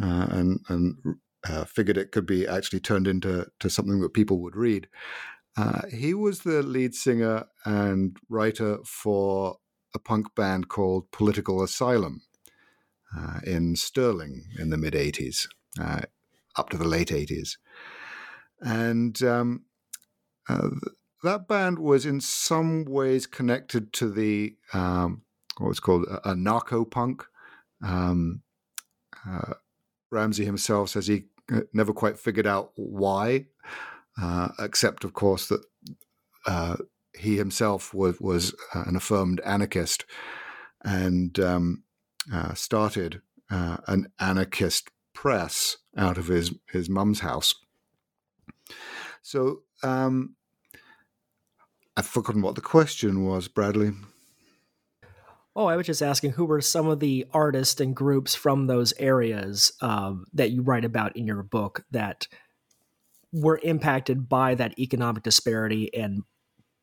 [0.01, 1.17] uh, and, and
[1.67, 4.87] figured it could be actually turned into to something that people would read.
[5.91, 9.57] He was the lead singer and writer for
[9.95, 12.21] a punk band called Political Asylum
[13.43, 15.47] in Stirling in the mid 80s
[16.57, 17.57] up to the late 80s.
[18.59, 19.65] And um,
[20.49, 20.69] uh,
[21.23, 25.21] that band was in some ways connected to the um,
[25.59, 27.23] what's called a, anarcho punk.
[27.83, 28.41] Um,
[29.27, 29.53] uh,
[30.09, 33.45] Ramsey himself says he uh, never quite figured out why,
[34.21, 35.61] uh, except of course that
[36.45, 36.77] uh,
[37.17, 40.05] he himself was was an affirmed anarchist
[40.83, 41.83] and um,
[42.33, 47.55] uh, started uh, an anarchist press out of his his mum's house.
[49.21, 50.35] So um,
[51.95, 53.91] I've forgotten what the question was, Bradley.
[55.55, 58.93] Oh, I was just asking who were some of the artists and groups from those
[58.99, 62.27] areas um, that you write about in your book that
[63.31, 66.23] were impacted by that economic disparity and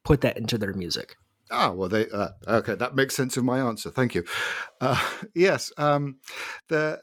[0.05, 1.17] put that into their music.
[1.51, 2.75] Ah, well, they uh, okay.
[2.75, 3.91] That makes sense of my answer.
[3.91, 4.25] Thank you.
[4.81, 5.03] Uh,
[5.35, 6.19] yes, um,
[6.69, 7.01] the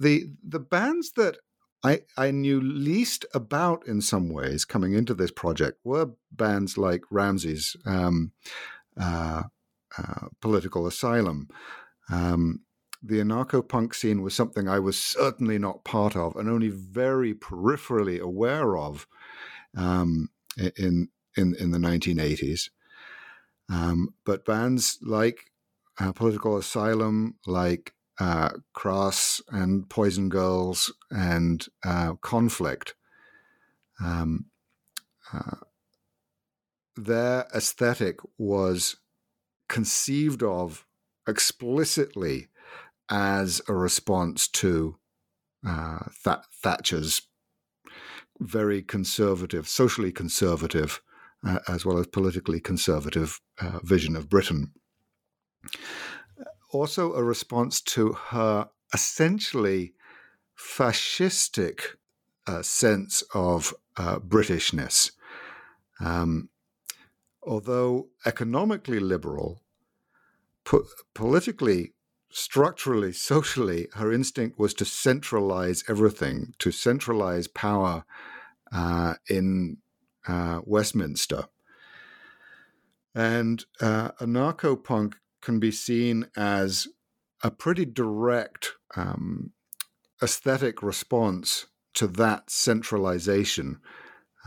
[0.00, 1.36] the the bands that
[1.84, 7.02] I, I knew least about in some ways coming into this project were bands like
[7.10, 8.32] Ramsey's um,
[8.98, 9.42] uh,
[9.98, 11.48] uh, Political Asylum.
[12.10, 12.60] Um,
[13.04, 17.34] the anarcho punk scene was something I was certainly not part of and only very
[17.34, 19.06] peripherally aware of
[19.76, 22.70] um, in, in, in the 1980s.
[23.68, 25.50] Um, but bands like
[25.98, 32.94] uh, Political Asylum, like uh, Crass and Poison Girls and uh, Conflict.
[34.02, 34.46] Um,
[35.32, 35.56] uh,
[36.96, 38.96] their aesthetic was
[39.68, 40.86] conceived of
[41.26, 42.48] explicitly
[43.14, 44.96] as a response to
[45.66, 47.22] uh, Th- Thatcher's
[48.40, 51.00] very conservative, socially conservative,
[51.46, 54.72] uh, as well as politically conservative uh, vision of Britain
[56.74, 59.94] also a response to her essentially
[60.58, 61.80] fascistic
[62.46, 65.12] uh, sense of uh, Britishness.
[66.00, 66.48] Um,
[67.42, 69.62] although economically liberal,
[70.64, 71.93] po- politically,
[72.34, 78.04] structurally, socially, her instinct was to centralize everything, to centralize power
[78.72, 79.76] uh, in
[80.26, 81.44] uh, Westminster.
[83.14, 86.88] And uh, anarcho punk can be seen as
[87.44, 89.52] a pretty direct um,
[90.20, 93.78] aesthetic response to that centralization,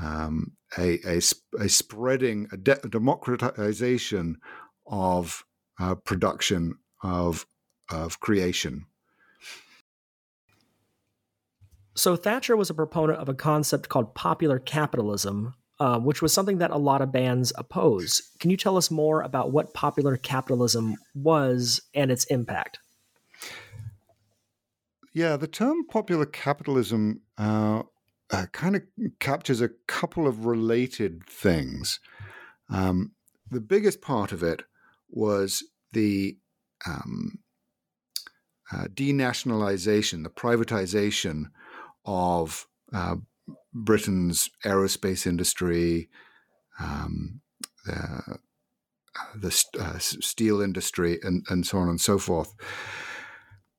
[0.03, 1.21] um, a, a,
[1.57, 4.35] a, spreading, a, de- a democratization
[4.85, 5.45] of
[5.79, 7.45] uh, production, of,
[7.89, 8.85] of creation.
[11.95, 16.59] So Thatcher was a proponent of a concept called popular capitalism, uh, which was something
[16.59, 18.21] that a lot of bands oppose.
[18.39, 22.77] Can you tell us more about what popular capitalism was and its impact?
[25.11, 27.81] Yeah, the term popular capitalism uh,
[28.29, 28.83] uh, kind of
[29.19, 31.99] captures a couple of related things.
[32.69, 33.13] Um,
[33.49, 34.63] the biggest part of it
[35.09, 36.37] was the
[36.85, 37.39] um,
[38.71, 41.45] uh, denationalization, the privatization
[42.05, 43.15] of uh,
[43.73, 46.09] Britain's aerospace industry,
[46.79, 47.41] um,
[47.85, 48.37] the,
[49.35, 52.53] the uh, steel industry, and, and so on and so forth.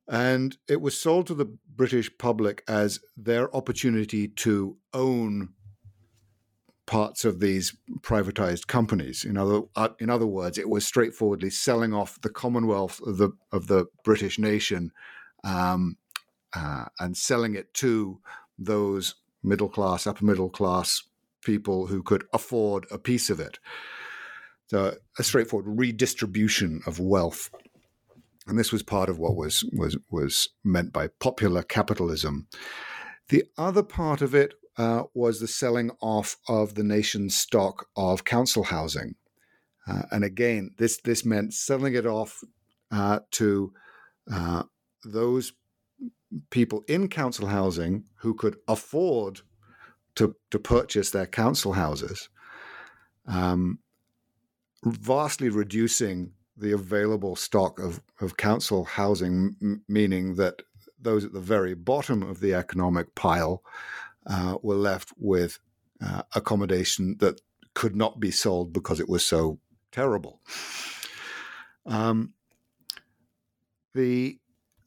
[0.08, 5.50] And it was sold to the British public as their opportunity to own
[6.88, 9.22] parts of these privatized companies.
[9.22, 13.30] In other, uh, in other words, it was straightforwardly selling off the Commonwealth of the
[13.52, 14.90] of the British nation
[15.44, 15.98] um,
[16.56, 18.20] uh, and selling it to
[18.58, 21.02] those middle class, upper middle class
[21.44, 23.58] people who could afford a piece of it.
[24.68, 27.50] So a straightforward redistribution of wealth.
[28.46, 32.46] And this was part of what was was was meant by popular capitalism.
[33.28, 38.24] The other part of it uh, was the selling off of the nation's stock of
[38.24, 39.16] council housing.
[39.86, 42.44] Uh, and again, this this meant selling it off
[42.90, 43.72] uh, to
[44.32, 44.62] uh,
[45.04, 45.52] those
[46.50, 49.40] people in council housing who could afford
[50.14, 52.28] to to purchase their council houses,
[53.26, 53.78] um,
[54.84, 60.62] vastly reducing the available stock of, of council housing, m- meaning that
[61.00, 63.62] those at the very bottom of the economic pile
[64.28, 65.58] uh, were left with
[66.04, 67.40] uh, accommodation that
[67.74, 69.58] could not be sold because it was so
[69.92, 70.40] terrible.
[71.86, 72.34] Um,
[73.94, 74.38] the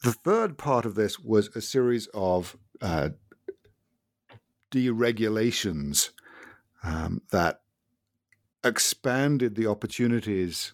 [0.04, 3.10] the third part of this was a series of uh,
[4.72, 6.10] deregulations
[6.84, 7.62] um, that
[8.64, 10.74] expanded the opportunities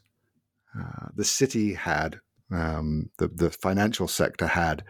[0.78, 2.20] uh, the city had,
[2.52, 4.84] um, the the financial sector had,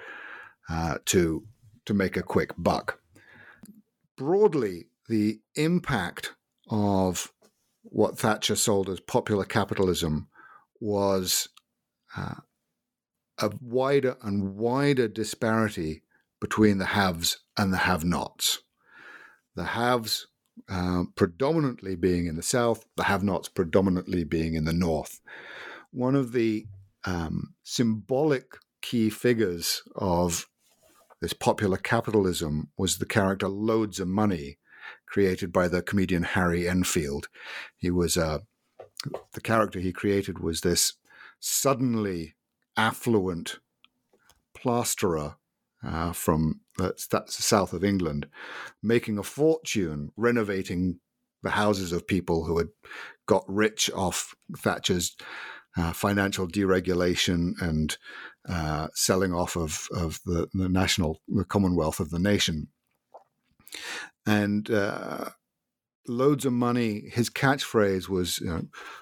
[0.70, 1.44] uh, to
[1.86, 3.00] to make a quick buck.
[4.18, 6.34] Broadly, the impact
[6.70, 7.32] of
[7.84, 10.28] what Thatcher sold as popular capitalism
[10.80, 11.50] was
[12.16, 12.36] uh,
[13.40, 16.04] a wider and wider disparity
[16.40, 18.60] between the haves and the have nots.
[19.56, 20.28] The haves
[20.70, 25.22] uh, predominantly being in the south, the have nots predominantly being in the north.
[25.92, 26.68] One of the
[27.06, 30.48] um, symbolic key figures of
[31.22, 34.58] this popular capitalism was the character Loadsamoney,
[35.06, 37.28] created by the comedian Harry Enfield.
[37.76, 38.40] He was uh,
[39.34, 40.94] the character he created was this
[41.40, 42.36] suddenly
[42.76, 43.60] affluent
[44.56, 45.36] plasterer
[45.84, 46.94] uh, from the
[47.28, 48.28] south of England,
[48.82, 51.00] making a fortune renovating
[51.44, 52.70] the houses of people who had
[53.28, 55.16] got rich off Thatcher's
[55.78, 57.98] uh, financial deregulation and
[58.48, 62.68] uh, selling off of, of the, the national, the commonwealth of the nation
[64.26, 65.30] and uh,
[66.08, 67.12] Loadsamoney.
[67.12, 68.62] His catchphrase was, you know,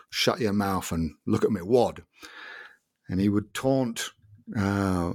[0.10, 2.04] "Shut your mouth and look at me, wad,"
[3.10, 4.12] and he would taunt
[4.58, 5.14] uh,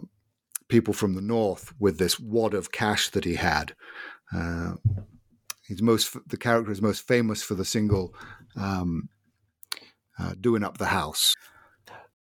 [0.68, 3.74] people from the north with this wad of cash that he had.
[4.34, 4.74] Uh,
[5.66, 8.14] he's most the character is most famous for the single
[8.56, 9.08] um,
[10.18, 11.34] uh, "Doing Up the House."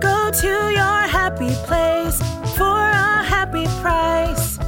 [0.00, 2.18] Go to your happy place
[2.56, 4.58] for a happy price.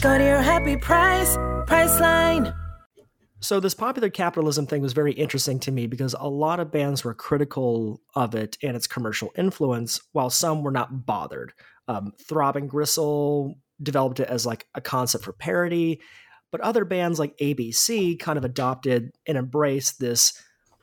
[0.00, 1.36] Go to your happy price,
[1.66, 2.56] Priceline.
[3.40, 7.04] So this popular capitalism thing was very interesting to me because a lot of bands
[7.04, 11.52] were critical of it and its commercial influence, while some were not bothered.
[11.88, 16.00] Um, Throbbing Gristle developed it as like a concept for parody,
[16.52, 20.32] but other bands like ABC kind of adopted and embraced this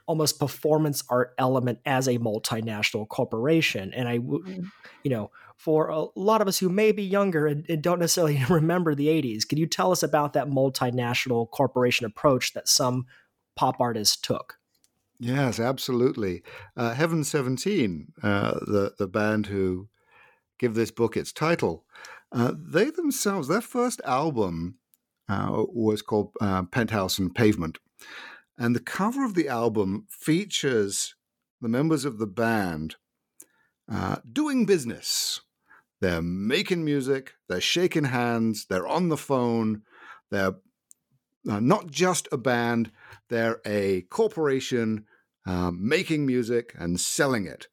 [0.08, 3.94] almost performance art element as a multinational corporation.
[3.94, 4.70] And I, you
[5.06, 8.96] know, for a lot of us who may be younger and, and, don't necessarily remember
[8.96, 13.06] the 80s, can you tell us about that multinational corporation approach that some
[13.56, 14.58] pop artists took?
[15.20, 16.44] Yes, absolutely.
[16.76, 19.90] Uh, Heaven 17, uh, the, the band who
[20.60, 21.86] give this book its title,
[22.32, 24.76] uh, they themselves, their first album
[25.28, 27.80] uh, was called uh, Penthouse and Pavement.
[28.58, 31.16] And the cover of the album features
[31.62, 32.96] the members of the band
[33.92, 35.42] uh, doing business.
[36.02, 39.82] They're making music, they're shaking hands, they're on the phone,
[40.30, 40.56] they're
[41.50, 42.92] uh, not just a band,
[43.30, 45.06] they're a corporation
[45.46, 47.68] uh, making music and selling it.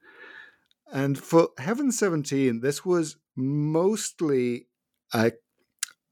[0.93, 4.69] And for Heaven 17, this was mostly
[5.13, 5.33] a,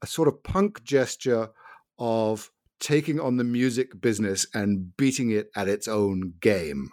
[0.01, 1.49] a sort of punk gesture
[1.97, 6.89] of taking on the music business and beating it at its own game,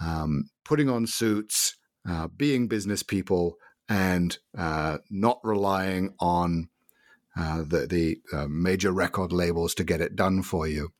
[0.00, 1.76] um, putting on suits,
[2.08, 3.56] uh, being business people,
[3.88, 6.68] and uh, not relying on
[7.36, 10.92] uh, the, the uh, major record labels to get it done for you.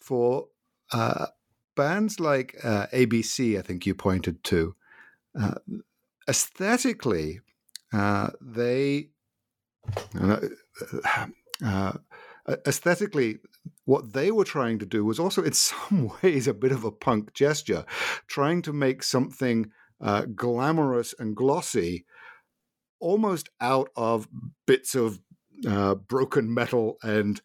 [0.00, 0.48] For
[0.92, 1.26] uh,
[1.74, 4.74] bands like uh, ABC, I think you pointed to,
[6.28, 7.40] aesthetically,
[7.92, 9.10] they
[12.66, 13.38] aesthetically,
[13.84, 16.90] what they were trying to do was also, in some ways, a bit of a
[16.90, 17.84] punk gesture,
[18.26, 19.70] trying to make something
[20.00, 22.04] uh, glamorous and glossy
[23.00, 24.28] almost out of
[24.66, 25.20] bits of
[25.66, 27.40] uh, broken metal and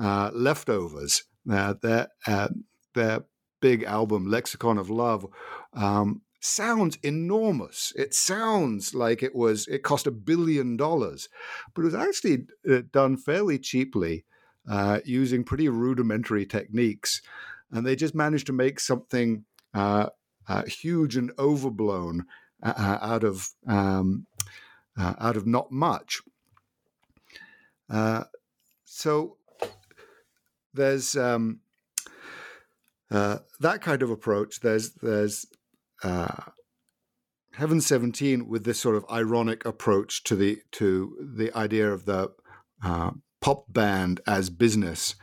[0.00, 1.24] uh, leftovers.
[1.50, 2.48] Uh, their, uh,
[2.94, 3.24] their
[3.60, 5.26] big album, Lexicon of Love,
[5.72, 7.92] um, sounds enormous.
[7.96, 11.28] It sounds like it was it cost a billion dollars,
[11.74, 14.24] but it was actually uh, done fairly cheaply
[14.68, 17.20] uh, using pretty rudimentary techniques,
[17.70, 19.44] and they just managed to make something
[19.74, 20.08] uh,
[20.48, 22.24] uh huge and overblown
[22.62, 24.26] uh, uh, out of um,
[24.98, 26.20] out of not much.
[28.84, 29.36] so
[30.74, 31.60] there's um,
[33.10, 34.60] that kind of approach.
[34.60, 35.46] There's there's
[36.02, 36.52] uh,
[37.54, 42.32] Heaven 17 with this sort of ironic approach to the to the idea of the
[42.82, 43.10] uh,
[43.42, 45.14] pop band as business.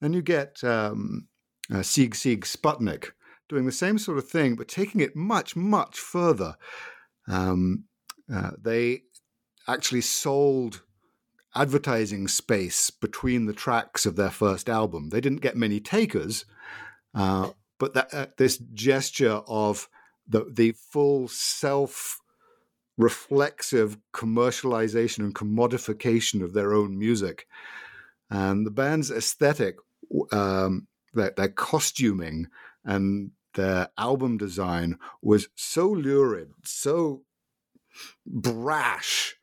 [0.00, 1.28] Then you get um,
[1.70, 3.10] uh, Sigue Sigue Sputnik
[3.48, 6.56] doing the same sort of thing, but taking it much, much further.
[7.26, 7.84] Um,
[8.32, 9.02] uh, they
[9.66, 10.82] actually sold
[11.54, 15.10] advertising space between the tracks of their first album.
[15.10, 16.44] They didn't get many takers,
[17.14, 19.88] uh, but that, uh, this gesture of
[20.26, 22.20] the the full self
[22.98, 27.46] reflexive commercialization and commodification of their own music.
[28.28, 29.76] And the band's aesthetic,
[30.32, 32.48] um, their, their costuming,
[32.84, 37.22] and their album design was so lurid, so
[38.26, 39.36] brash,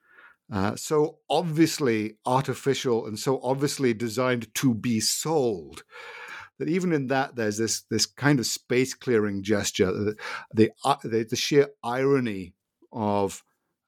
[0.51, 5.83] uh, so obviously artificial, and so obviously designed to be sold
[6.59, 10.15] that even in that there's this this kind of space clearing gesture, the
[10.53, 10.69] the,
[11.03, 12.53] the, the sheer irony
[12.95, 13.43] of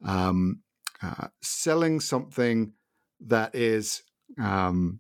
[0.06, 0.62] um,
[1.02, 2.74] uh, selling something
[3.20, 4.04] that is
[4.40, 5.00] um,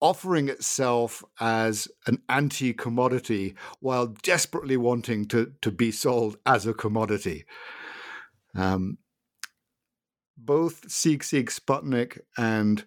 [0.00, 6.74] offering itself as an anti commodity while desperately wanting to, to be sold as a
[6.74, 7.44] commodity.
[8.54, 8.98] Um,
[10.36, 12.84] both Sigue Sigue Sputnik and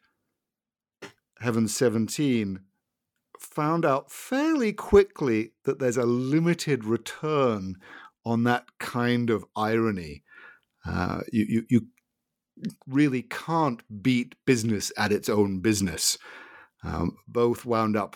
[1.40, 2.60] Heaven 17
[3.40, 7.78] found out fairly quickly that there's a limited return
[8.26, 10.24] on that kind of irony.
[10.86, 11.82] Uh, you, you, you
[12.88, 16.18] really can't beat business at its own business.
[16.84, 18.16] Um, both wound up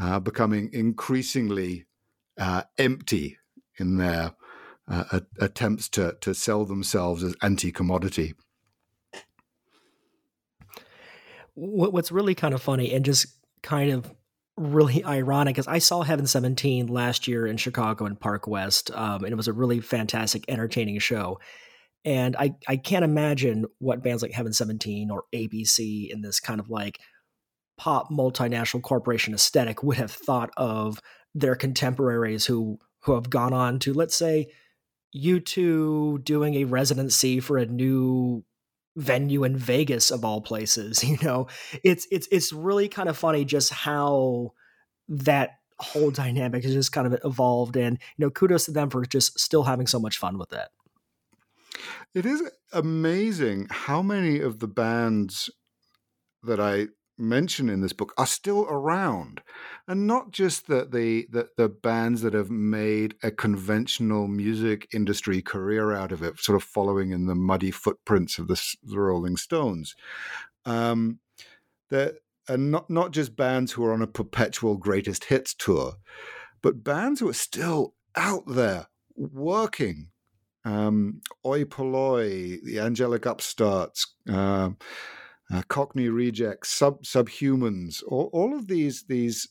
[0.00, 1.86] uh, becoming increasingly
[2.38, 3.38] uh, empty
[3.78, 4.34] in their
[4.86, 8.34] uh, attempts to, to sell themselves as anti commodity.
[11.54, 13.26] What's really kind of funny and just
[13.62, 14.14] kind of
[14.58, 19.24] really ironic because I saw Heaven 17 last year in Chicago in Park West, um,
[19.24, 21.38] and it was a really fantastic, entertaining show.
[22.04, 26.60] And I, I can't imagine what bands like Heaven 17 or ABC in this kind
[26.60, 27.00] of like
[27.76, 31.00] pop multinational corporation aesthetic would have thought of
[31.34, 34.48] their contemporaries who who have gone on to, let's say,
[35.16, 38.44] U2 doing a residency for a new
[38.96, 41.04] venue in Vegas of all places.
[41.08, 41.46] You know,
[41.82, 44.52] it's it's it's really kind of funny just how
[45.08, 49.04] that whole dynamic has just kind of evolved, and you know, kudos to them for
[49.04, 50.68] just still having so much fun with it.
[52.14, 55.50] It is amazing how many of the bands
[56.42, 56.88] that I
[57.18, 59.40] mention in this book are still around,
[59.86, 65.42] and not just that the, the the bands that have made a conventional music industry
[65.42, 69.36] career out of it, sort of following in the muddy footprints of the, the Rolling
[69.36, 69.94] Stones.
[70.64, 71.18] Um,
[71.90, 72.16] that
[72.48, 75.94] and not not just bands who are on a perpetual greatest hits tour,
[76.62, 80.08] but bands who are still out there working.
[80.64, 84.14] Um, Oi Polloi, the Angelic Upstarts.
[84.28, 84.70] Uh,
[85.52, 89.48] uh, Cockney Rejects, sub subhumans, all, all of these these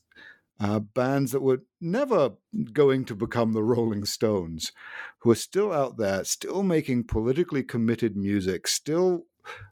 [0.60, 2.32] uh, bands that were never
[2.74, 4.72] going to become the Rolling Stones,
[5.20, 9.26] who are still out there, still making politically committed music, still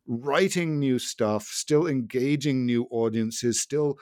[0.08, 3.98] writing new stuff, still engaging new audiences, still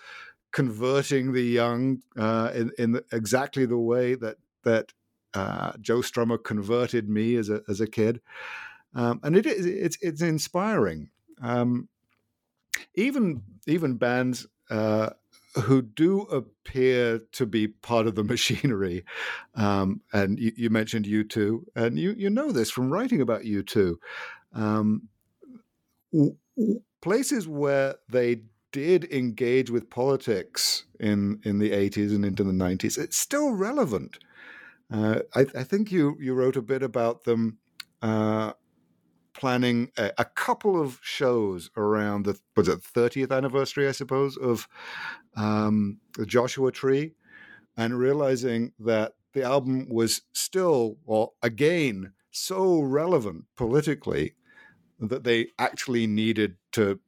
[0.51, 4.93] converting the young uh, in, in exactly the way that that
[5.33, 8.21] uh, Joe Strummer converted me as a as a kid,
[8.93, 11.09] um, and it is it's it's inspiring.
[11.41, 11.89] Um,
[12.95, 15.09] even even bands uh,
[15.55, 19.05] who do appear to be part of the machinery.
[19.55, 23.95] Um, and you, you, mentioned U2, and you, you know this from writing about U2.
[24.53, 25.09] Um,
[26.11, 32.43] w- w- places where they did engage with politics in, in the 80s and into
[32.43, 34.17] the 90s, it's still relevant.
[34.91, 37.57] Uh, I, I, think you, you wrote a bit about them
[38.01, 38.53] uh,
[39.33, 44.67] planning a, a, couple of shows around the was it 30th anniversary, I suppose, of
[45.35, 47.13] um, the Joshua Tree,
[47.75, 54.35] and realizing that the album was still, or again, so relevant politically
[54.99, 56.99] that they actually needed to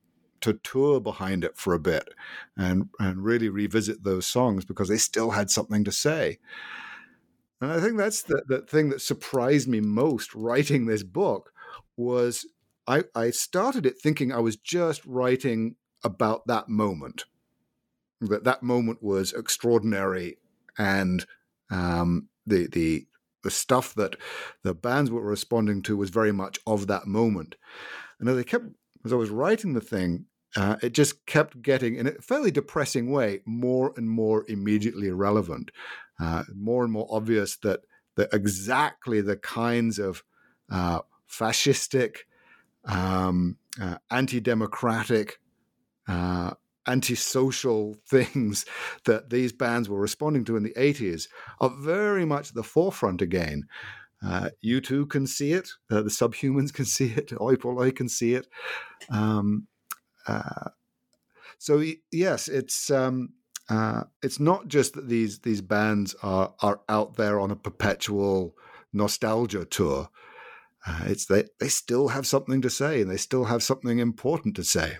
[0.41, 2.09] to tour behind it for a bit
[2.55, 6.37] and and really revisit those songs because they still had something to say.
[7.61, 11.51] And I think that's the, the thing that surprised me most writing this book
[11.97, 12.45] was
[12.87, 17.25] I, I started it thinking I was just writing about that moment.
[18.21, 20.37] That that moment was extraordinary,
[20.77, 21.25] and
[21.69, 23.07] um, the the
[23.43, 24.15] the stuff that
[24.63, 27.55] the bands were responding to was very much of that moment.
[28.19, 28.65] And as I kept
[29.03, 33.11] as I was writing the thing, uh, it just kept getting, in a fairly depressing
[33.11, 35.71] way, more and more immediately relevant,
[36.19, 37.81] uh, more and more obvious that
[38.15, 40.23] that exactly the kinds of
[40.71, 40.99] uh,
[41.29, 42.19] fascistic,
[42.85, 45.39] um, uh, anti-democratic,
[46.07, 46.51] uh,
[46.87, 48.65] antisocial things
[49.05, 51.27] that these bands were responding to in the 80s
[51.59, 53.63] are very much at the forefront again.
[54.25, 55.69] Uh, U2 can see it.
[55.91, 57.27] Uh, the Subhumans can see it.
[57.29, 58.47] Polloi can see it.
[59.09, 59.67] Um,
[60.27, 60.69] uh,
[61.57, 63.29] so yes, it's um,
[63.69, 68.55] uh, it's not just that these these bands are are out there on a perpetual
[68.93, 70.09] nostalgia tour.
[70.87, 74.55] Uh, it's they they still have something to say and they still have something important
[74.55, 74.97] to say.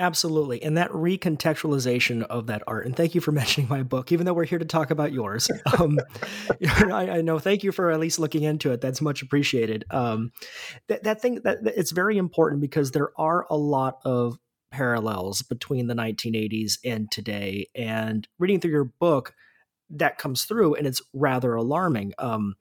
[0.00, 0.62] Absolutely.
[0.62, 4.32] And that recontextualization of that art, and thank you for mentioning my book, even though
[4.32, 5.50] we're here to talk about yours.
[5.78, 5.98] Um,
[6.66, 8.80] I, I, know, thank you for at least looking into it.
[8.80, 9.84] That's much appreciated.
[9.90, 10.32] Um,
[10.88, 14.38] that, that thing, that, that it's very important because there are a lot of
[14.70, 17.66] parallels between the 1980s and today.
[17.74, 19.34] And reading through your book,
[19.90, 22.14] that comes through and it's rather alarming.
[22.18, 22.56] Um,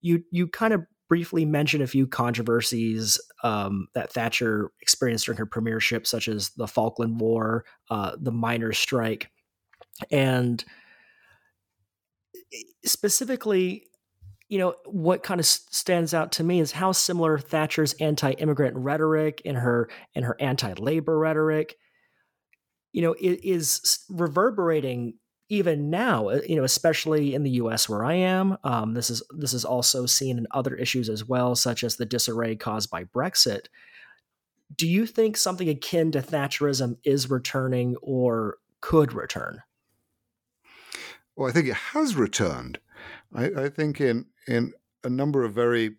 [0.00, 5.46] you you kind of briefly mention a few controversies um, that Thatcher experienced during her
[5.46, 9.30] premiership, such as the Falkland War, uh, the miners' strike,
[10.10, 10.64] and
[12.84, 13.86] specifically,
[14.48, 19.42] you know, what kind of stands out to me is how similar Thatcher's anti-immigrant rhetoric
[19.44, 21.76] and her and her anti-labor rhetoric,
[22.92, 25.14] you know, is reverberating
[25.50, 27.88] even now, uh, you know, especially in the U.S.
[27.88, 31.54] where I am, um, this is this is also seen in other issues as well,
[31.54, 33.66] such as the disarray caused by Brexit.
[34.74, 39.62] Do you think something akin to Thatcherism is returning or could return?
[41.34, 42.78] Well, I think it has returned.
[43.34, 44.72] I, I think in in
[45.02, 45.96] a number of very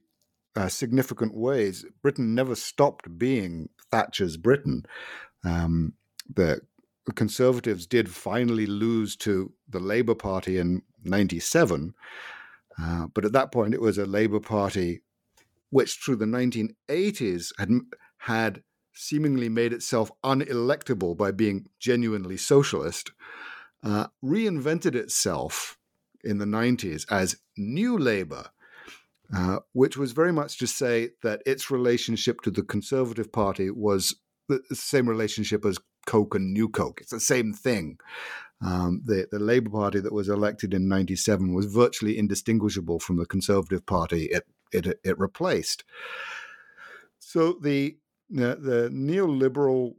[0.55, 4.85] uh, significant ways, Britain never stopped being Thatcher's Britain.
[5.43, 5.93] Um,
[6.33, 6.61] the
[7.11, 11.93] the Conservatives did finally lose to the Labour Party in 97.
[12.81, 15.01] Uh, but at that point, it was a Labour Party
[15.71, 17.69] which, through the 1980s, had,
[18.19, 23.11] had seemingly made itself unelectable by being genuinely socialist,
[23.83, 25.77] uh, reinvented itself
[26.23, 28.45] in the 90s as New Labour.
[29.35, 34.13] Uh, which was very much to say that its relationship to the Conservative Party was
[34.49, 36.99] the same relationship as Coke and New Coke.
[37.01, 37.97] It's the same thing.
[38.63, 43.25] Um, the, the Labour Party that was elected in 97 was virtually indistinguishable from the
[43.25, 45.83] Conservative Party it, it, it replaced.
[47.19, 47.97] So the,
[48.29, 49.95] the, the neoliberal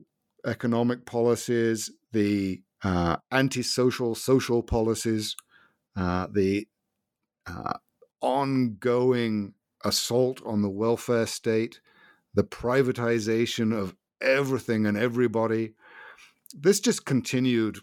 [0.46, 5.36] economic policies, the uh, antisocial social policies,
[5.96, 6.66] uh, the
[7.46, 7.74] uh,
[8.20, 11.80] ongoing assault on the welfare state,
[12.34, 15.74] the privatization of everything and everybody,
[16.52, 17.78] this just continued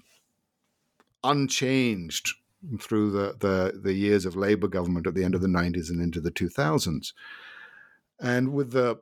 [1.23, 2.35] unchanged
[2.79, 6.01] through the, the, the years of Labour government at the end of the 90s and
[6.01, 7.13] into the 2000s.
[8.19, 8.99] And with the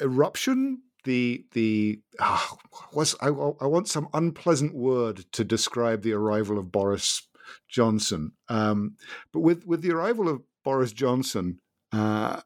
[0.00, 2.58] eruption the the oh,
[2.92, 7.26] was I, I want some unpleasant word to describe the arrival of Boris
[7.68, 8.32] Johnson.
[8.48, 8.96] Um,
[9.32, 11.60] but with with the arrival of Boris Johnson,
[11.92, 12.40] uh,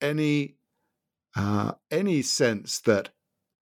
[0.00, 0.56] any
[1.36, 3.10] uh, any sense that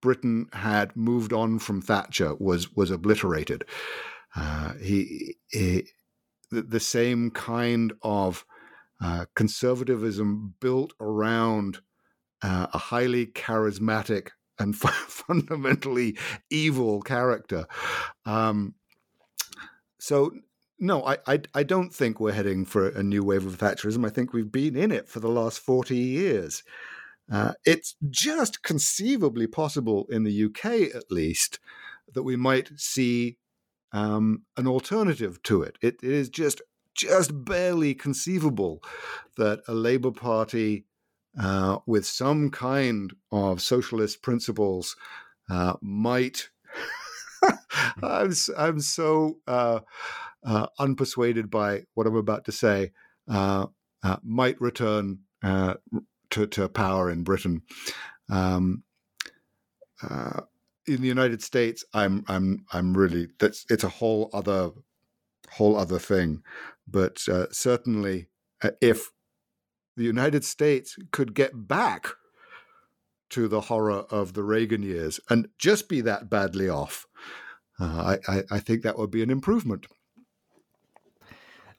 [0.00, 3.64] Britain had moved on from Thatcher was was obliterated.
[4.36, 5.88] Uh, he, he
[6.50, 8.44] the, the, same kind of
[9.02, 11.80] uh, conservatism built around
[12.42, 14.28] uh, a highly charismatic
[14.58, 16.16] and fundamentally
[16.50, 17.66] evil character.
[18.26, 18.74] Um,
[19.98, 20.32] so
[20.78, 24.06] no, I, I, I don't think we're heading for a new wave of Thatcherism.
[24.06, 26.62] I think we've been in it for the last forty years.
[27.30, 31.58] Uh, it's just conceivably possible in the UK, at least,
[32.14, 33.36] that we might see
[33.92, 35.76] um, an alternative to it.
[35.82, 35.96] it.
[36.02, 36.62] It is just
[36.94, 38.82] just barely conceivable
[39.36, 40.84] that a Labour Party
[41.40, 44.96] uh, with some kind of socialist principles
[45.48, 46.50] uh, might.
[48.02, 49.80] I'm I'm so uh,
[50.44, 52.92] uh, unpersuaded by what I'm about to say.
[53.28, 53.66] Uh,
[54.22, 55.20] might return
[56.30, 57.62] to, to power in Britain.
[58.30, 58.84] Um,
[60.02, 60.42] uh,
[60.86, 64.70] in the United States, I'm I'm I'm really that's it's a whole other
[65.50, 66.42] whole other thing.
[66.86, 68.28] But uh, certainly,
[68.62, 69.10] uh, if
[69.96, 72.08] the United States could get back
[73.30, 77.06] to the horror of the Reagan years and just be that badly off,
[77.78, 79.86] uh, I, I think that would be an improvement.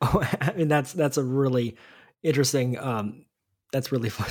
[0.01, 1.75] Oh, I mean that's that's a really
[2.21, 3.25] interesting um,
[3.71, 4.29] that's really fun.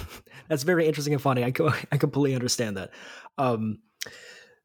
[0.48, 1.44] That's very interesting and funny.
[1.44, 2.90] I co- I completely understand that.
[3.36, 3.78] Um,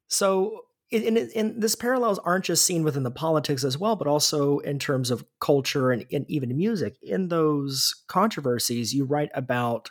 [0.08, 0.62] so,
[0.92, 4.60] in, in, in, this parallels aren't just seen within the politics as well, but also
[4.60, 6.98] in terms of culture and, and even music.
[7.02, 9.90] In those controversies, you write about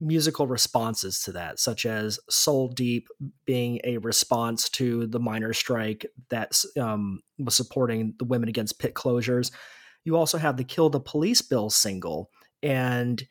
[0.00, 3.08] musical responses to that, such as Soul Deep
[3.46, 8.94] being a response to the miners' strike that um, was supporting the Women Against Pit
[8.94, 9.52] closures.
[10.04, 12.30] You also have the Kill the Police Bill single,
[12.62, 13.24] and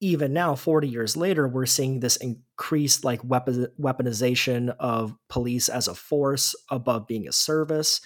[0.00, 5.88] even now 40 years later we're seeing this increased like weapon, weaponization of police as
[5.88, 8.00] a force above being a service.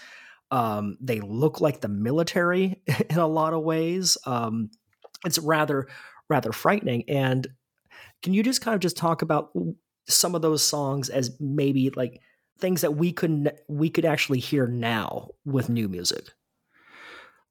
[0.52, 4.16] Um, they look like the military in a lot of ways.
[4.26, 4.70] Um,
[5.24, 5.88] it's rather
[6.28, 7.04] rather frightening.
[7.08, 7.46] And
[8.22, 9.50] can you just kind of just talk about
[10.08, 12.20] some of those songs as maybe like
[12.58, 16.30] things that we could we could actually hear now with new music?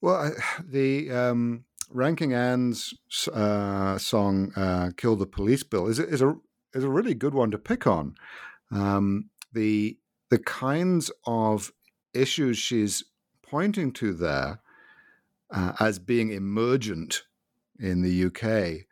[0.02, 0.34] Well
[0.66, 2.94] the um Ranking Ann's
[3.34, 6.36] uh, song uh, "Kill the Police Bill" is, is a
[6.74, 8.16] is a really good one to pick on.
[8.72, 9.98] Um, the
[10.30, 11.72] the kinds of
[12.14, 13.04] issues she's
[13.42, 14.60] pointing to there
[15.52, 17.24] uh, as being emergent
[17.80, 18.86] in the UK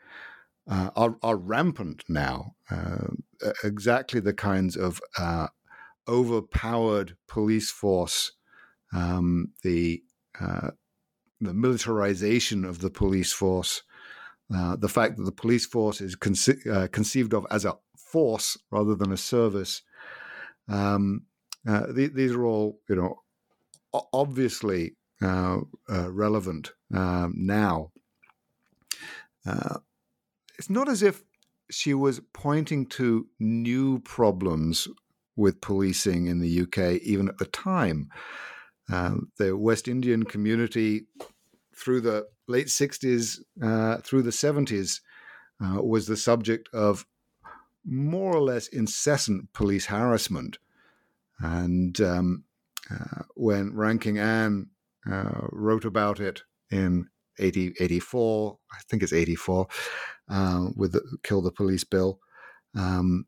[0.69, 2.55] uh, are, are, rampant now.
[2.69, 3.07] Uh,
[3.63, 5.47] exactly the kinds of uh,
[6.07, 8.33] overpowered police force,
[8.93, 10.01] um, the
[11.41, 13.83] the militarization of the police force,
[14.53, 18.57] uh, the fact that the police force is conce- uh, conceived of as a force
[18.71, 19.81] rather than a service.
[20.67, 21.23] Um,
[21.67, 23.21] uh, th- these are all, you know,
[24.13, 25.59] obviously uh,
[25.89, 27.91] uh, relevant um, now.
[29.45, 29.79] Uh,
[30.57, 31.23] it's not as if
[31.69, 34.87] she was pointing to new problems
[35.35, 38.09] with policing in the UK, even at the time.
[38.91, 41.07] Um, the West Indian community
[41.75, 45.01] through the late 60s uh, through the 70s
[45.63, 47.05] uh, was the subject of
[47.85, 50.57] more or less incessant police harassment.
[51.39, 52.43] And um,
[52.91, 54.67] uh, when Ranking Ann
[55.09, 57.07] uh, wrote about it in
[57.39, 59.67] 80, 84, I think it's 84,
[60.29, 62.19] uh, with the Kill the Police Bill,
[62.75, 63.25] um,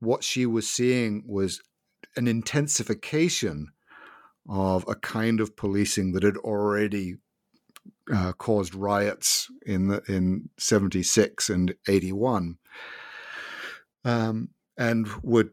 [0.00, 1.60] what she was seeing was
[2.16, 3.68] an intensification
[4.48, 7.16] of a kind of policing that had already
[8.12, 12.58] uh, caused riots in the, in 76 and 81
[14.04, 15.50] um, and would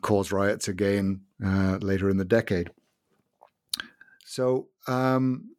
[0.00, 2.70] cause riots again uh, later in the decade.
[4.24, 5.50] So, um,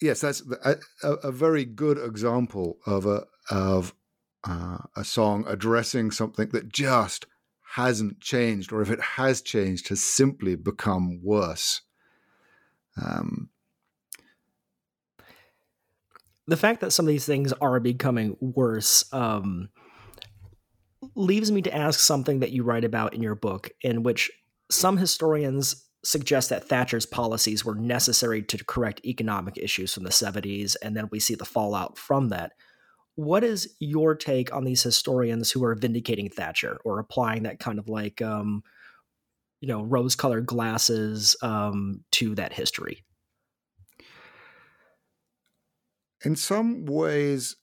[0.00, 3.94] yes, that's a, a, very good example of a of
[4.44, 7.26] uh, a song addressing something that just
[7.76, 11.82] hasn't changed, or if it has changed, has simply become worse.
[12.96, 13.50] Um,
[16.46, 19.68] the fact that some of these things are becoming worse um,
[21.14, 24.30] leaves me to ask something that you write about in your book, in which
[24.70, 30.76] some historians suggest that Thatcher's policies were necessary to correct economic issues from the 70s,
[30.82, 32.52] and then we see the fallout from that.
[33.16, 37.78] What is your take on these historians who are vindicating Thatcher or applying that kind
[37.78, 38.62] of like, um,
[39.60, 43.04] you know, rose-colored glasses um, to that history?
[46.24, 47.56] In some ways,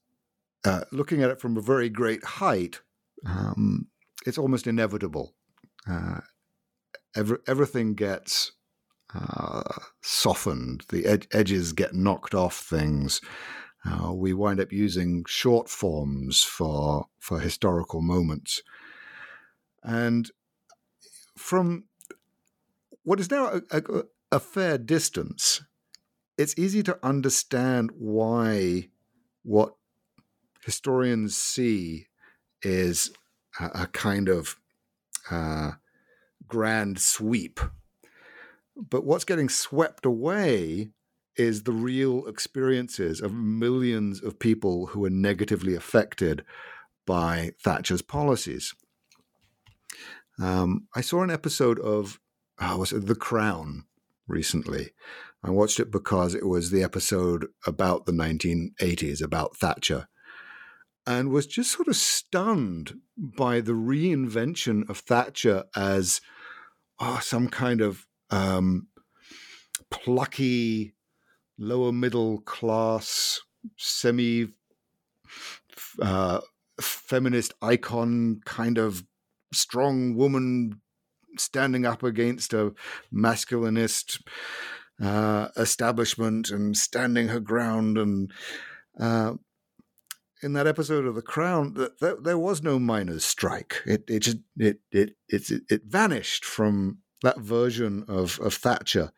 [0.65, 2.81] uh, looking at it from a very great height,
[3.25, 3.87] um,
[4.25, 5.35] it's almost inevitable.
[5.89, 6.21] Uh,
[7.15, 8.53] every, everything gets
[9.13, 9.61] uh,
[10.01, 13.21] softened, the ed- edges get knocked off things.
[13.85, 18.61] Uh, we wind up using short forms for for historical moments,
[19.83, 20.31] and
[21.37, 21.85] from
[23.03, 25.63] what is now a, a, a fair distance,
[26.37, 28.89] it's easy to understand why
[29.43, 29.75] what
[30.65, 32.07] historians see
[32.61, 33.11] is
[33.59, 34.55] a, a kind of
[35.29, 35.71] uh,
[36.47, 37.59] grand sweep.
[38.75, 40.91] But what's getting swept away
[41.37, 46.43] is the real experiences of millions of people who are negatively affected
[47.05, 48.73] by Thatcher's policies.
[50.41, 52.19] Um, I saw an episode of
[52.61, 53.85] oh, was it The Crown
[54.27, 54.91] recently.
[55.43, 60.07] I watched it because it was the episode about the 1980s, about Thatcher,
[61.05, 66.21] and was just sort of stunned by the reinvention of Thatcher as
[66.99, 68.87] oh, some kind of um,
[69.91, 70.93] plucky,
[71.57, 73.41] lower middle class,
[73.77, 74.47] semi
[76.01, 76.41] uh,
[76.79, 79.03] feminist icon kind of
[79.53, 80.81] strong woman
[81.37, 82.73] standing up against a
[83.13, 84.21] masculinist
[85.01, 87.97] uh, establishment and standing her ground.
[87.97, 88.31] And
[88.99, 89.33] uh,
[90.41, 93.81] in that episode of The Crown, th- there was no miners' strike.
[93.85, 99.11] It it just it it it it, it vanished from that version of of Thatcher.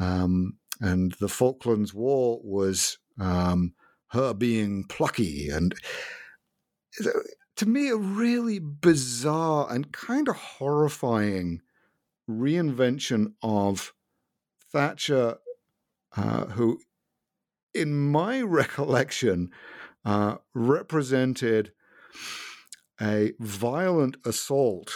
[0.00, 3.74] Um, and the Falklands War was um,
[4.08, 5.74] her being plucky and
[7.56, 11.60] to me a really bizarre and kind of horrifying
[12.28, 13.92] reinvention of
[14.72, 15.38] Thatcher,
[16.16, 16.80] uh, who,
[17.74, 19.50] in my recollection,
[20.04, 21.72] uh, represented
[23.00, 24.92] a violent assault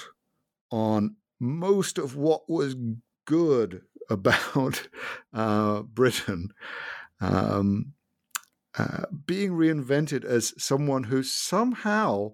[0.70, 2.76] on most of what was
[3.24, 4.88] good about
[5.32, 6.52] uh, Britain.
[7.20, 7.94] Um,
[8.76, 12.32] uh, being reinvented as someone who somehow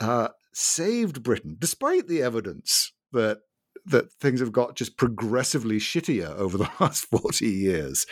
[0.00, 3.38] uh, saved Britain, despite the evidence that
[3.86, 8.06] that things have got just progressively shittier over the last 40 years,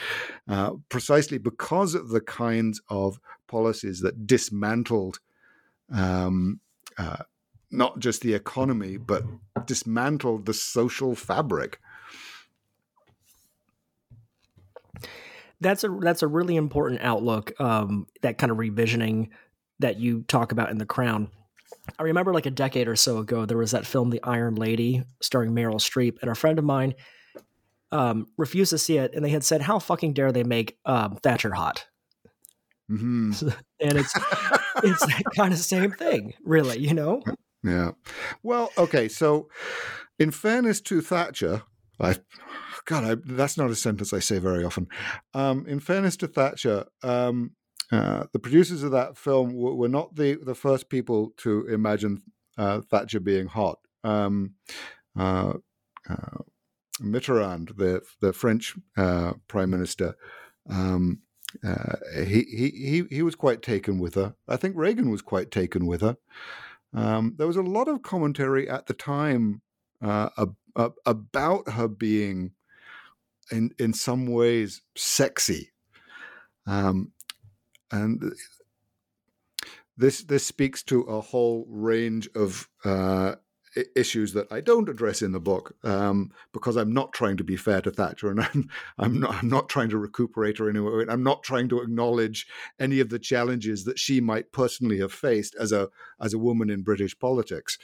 [0.49, 5.19] uh, precisely because of the kinds of policies that dismantled
[5.93, 6.61] um,
[6.99, 7.19] uh,
[7.71, 9.25] not just the economy, but
[9.67, 11.79] dismantled the social fabric
[15.61, 17.59] that's a that's a really important outlook.
[17.61, 19.31] Um, that kind of revisioning
[19.81, 21.31] that you talk about in The Crown.
[21.99, 25.05] I remember like a decade or so ago, there was that film, The Iron Lady,
[25.21, 26.95] starring Meryl Streep, and a friend of mine
[27.93, 31.17] um, refused to see it, and they had said, "How fucking dare they make um,
[31.17, 31.87] Thatcher hot?"
[32.91, 33.49] Mm-hmm.
[33.81, 34.13] and it's
[34.83, 37.23] it's that kind of same thing, really, you know.
[37.63, 37.93] Yeah.
[38.43, 39.09] Well, okay.
[39.09, 39.49] So,
[40.19, 41.63] in fairness to Thatcher,
[41.99, 42.17] I
[42.87, 44.87] God, I, that's not a sentence I say very often.
[45.35, 47.51] Um, in fairness to Thatcher, um,
[47.93, 52.23] uh, the producers of that film were, were, not the, the first people to imagine
[52.57, 53.79] uh, Thatcher being hot.
[54.03, 54.55] Um,
[55.19, 55.55] uh,
[56.09, 56.39] uh
[56.99, 60.17] Mitterrand, the the French uh, prime minister,
[60.71, 61.21] um,
[61.63, 64.35] uh, he, he he he was quite taken with her.
[64.49, 66.17] I think Reagan was quite taken with her.
[66.95, 69.61] Um, there was a lot of commentary at the time
[70.03, 72.53] ab- ab- about her being
[73.51, 75.73] in in some ways sexy.
[76.67, 77.13] Um,
[77.91, 78.33] and
[79.97, 83.37] this this speaks to a whole range of uh,
[83.95, 87.57] issues that I don't address in the book um, because I'm not trying to be
[87.57, 88.69] fair to Thatcher, and I'm
[88.99, 91.05] I'm not I'm not trying to recuperate her anyway.
[91.09, 92.47] I'm not trying to acknowledge
[92.79, 95.89] any of the challenges that she might personally have faced as a
[96.21, 97.79] as a woman in British politics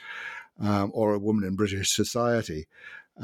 [0.61, 2.67] um, or a woman in British society.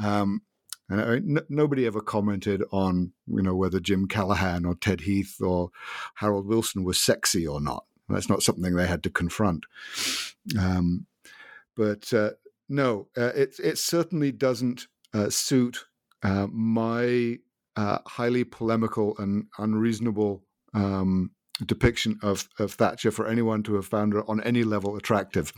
[0.01, 0.43] Um,
[0.89, 5.01] and I mean, n- nobody ever commented on, you know, whether Jim Callaghan or Ted
[5.01, 5.69] Heath or
[6.15, 7.85] Harold Wilson was sexy or not.
[8.07, 9.65] That's not something they had to confront.
[10.57, 11.05] Um,
[11.75, 12.31] but uh,
[12.67, 15.85] no, uh, it it certainly doesn't uh, suit
[16.23, 17.37] uh, my
[17.75, 21.31] uh, highly polemical and unreasonable um,
[21.65, 25.53] depiction of, of Thatcher for anyone to have found her on any level attractive.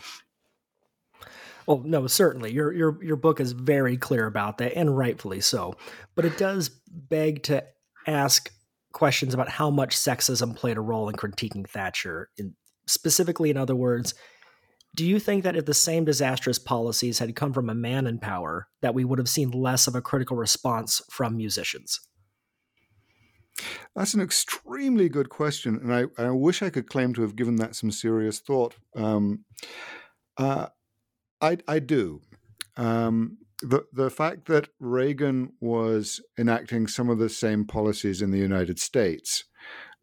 [1.67, 5.75] Well, no, certainly your your your book is very clear about that, and rightfully so.
[6.15, 7.63] But it does beg to
[8.07, 8.51] ask
[8.93, 12.55] questions about how much sexism played a role in critiquing Thatcher in
[12.87, 14.13] Specifically, in other words,
[14.95, 18.19] do you think that if the same disastrous policies had come from a man in
[18.19, 22.01] power, that we would have seen less of a critical response from musicians?
[23.95, 27.57] That's an extremely good question, and I, I wish I could claim to have given
[27.57, 28.75] that some serious thought.
[28.95, 29.45] Um,
[30.37, 30.67] uh,
[31.41, 32.21] I, I do.
[32.77, 38.39] Um, the the fact that Reagan was enacting some of the same policies in the
[38.39, 39.43] United States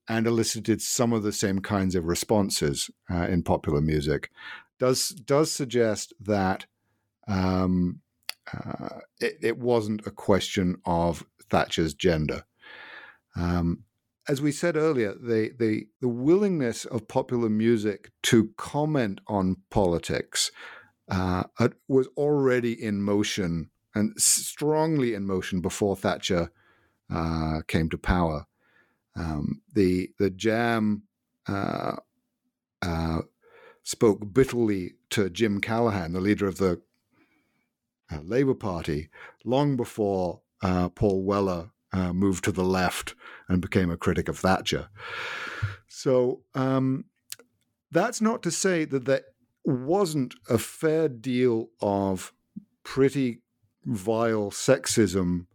[0.09, 4.31] and elicited some of the same kinds of responses uh, in popular music
[4.79, 6.67] does does suggest that
[7.27, 8.01] um,
[8.53, 12.45] uh, it, it, wasn't a question of Thatcher's gender.
[13.37, 13.85] Um,
[14.27, 20.51] as we said earlier, the, the the willingness of popular music to comment on politics
[21.11, 21.45] uh,
[21.87, 26.51] was already in motion and strongly in motion before Thatcher
[27.11, 28.47] uh, came to power.
[29.17, 31.05] Um, the the Jam
[31.49, 31.97] uh,
[32.83, 33.21] uh
[33.83, 36.81] spoke bitterly to Jim Callaghan, the leader of the
[38.13, 39.09] uh, Labour Party,
[39.45, 41.71] long before uh, Paul Weller
[42.13, 43.15] moved to the left
[43.49, 44.89] and became a critic of Thatcher.
[45.89, 47.07] So um,
[47.91, 49.23] that's not to say that there
[49.69, 52.33] wasn't a fair deal of
[52.83, 53.43] pretty
[53.85, 55.47] vile sexism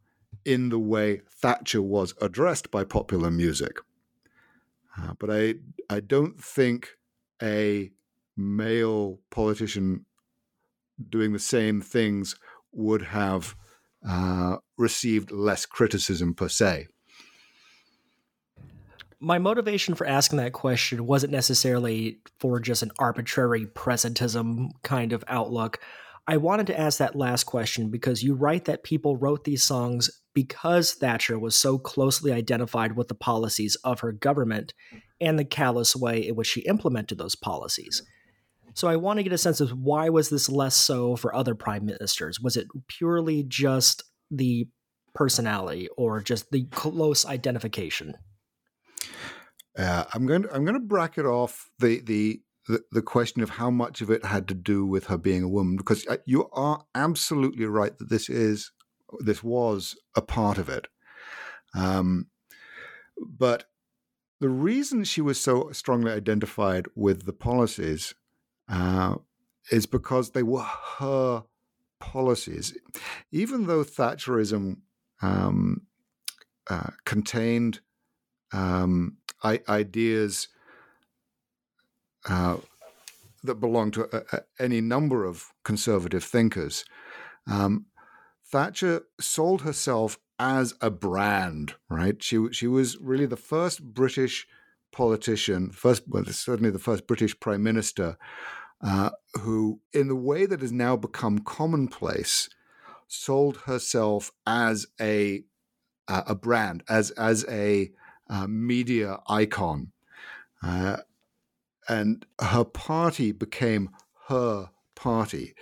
[0.45, 3.77] in the way Thatcher was addressed by popular music.
[4.97, 5.55] Uh, but I
[5.89, 6.97] I don't think
[7.41, 7.91] a
[8.37, 10.05] male politician
[11.09, 12.35] doing the same things
[12.71, 13.55] would have
[14.07, 16.87] uh, received less criticism per se
[19.23, 25.23] my motivation for asking that question wasn't necessarily for just an arbitrary presentism kind of
[25.27, 25.79] outlook.
[26.27, 30.09] I wanted to ask that last question because you write that people wrote these songs
[30.33, 34.73] because Thatcher was so closely identified with the policies of her government
[35.21, 38.03] and the callous way in which she implemented those policies.
[38.73, 41.55] So I want to get a sense of why was this less so for other
[41.55, 42.41] prime ministers?
[42.41, 44.67] Was it purely just the
[45.13, 48.15] personality or just the close identification?
[49.77, 50.43] Uh, I'm going.
[50.43, 54.09] To, I'm going to bracket off the, the the the question of how much of
[54.09, 57.97] it had to do with her being a woman, because uh, you are absolutely right
[57.97, 58.71] that this is
[59.19, 60.87] this was a part of it.
[61.75, 62.27] Um,
[63.17, 63.65] but
[64.39, 68.13] the reason she was so strongly identified with the policies
[68.69, 69.15] uh,
[69.71, 70.67] is because they were
[70.97, 71.43] her
[71.99, 72.77] policies.
[73.31, 74.77] Even though Thatcherism
[75.21, 75.83] um,
[76.69, 77.79] uh, contained
[78.51, 80.47] um, ideas
[82.27, 82.57] uh,
[83.43, 86.85] that belong to a, a, any number of conservative thinkers.
[87.47, 87.87] Um,
[88.45, 92.21] Thatcher sold herself as a brand, right?
[92.21, 94.47] She she was really the first British
[94.91, 98.17] politician, first well, certainly the first British prime minister,
[98.81, 102.49] uh, who, in the way that has now become commonplace,
[103.07, 105.43] sold herself as a
[106.07, 107.91] a brand, as as a
[108.29, 109.91] uh, media icon.
[110.61, 110.97] Uh,
[111.87, 113.89] and her party became
[114.27, 115.53] her party.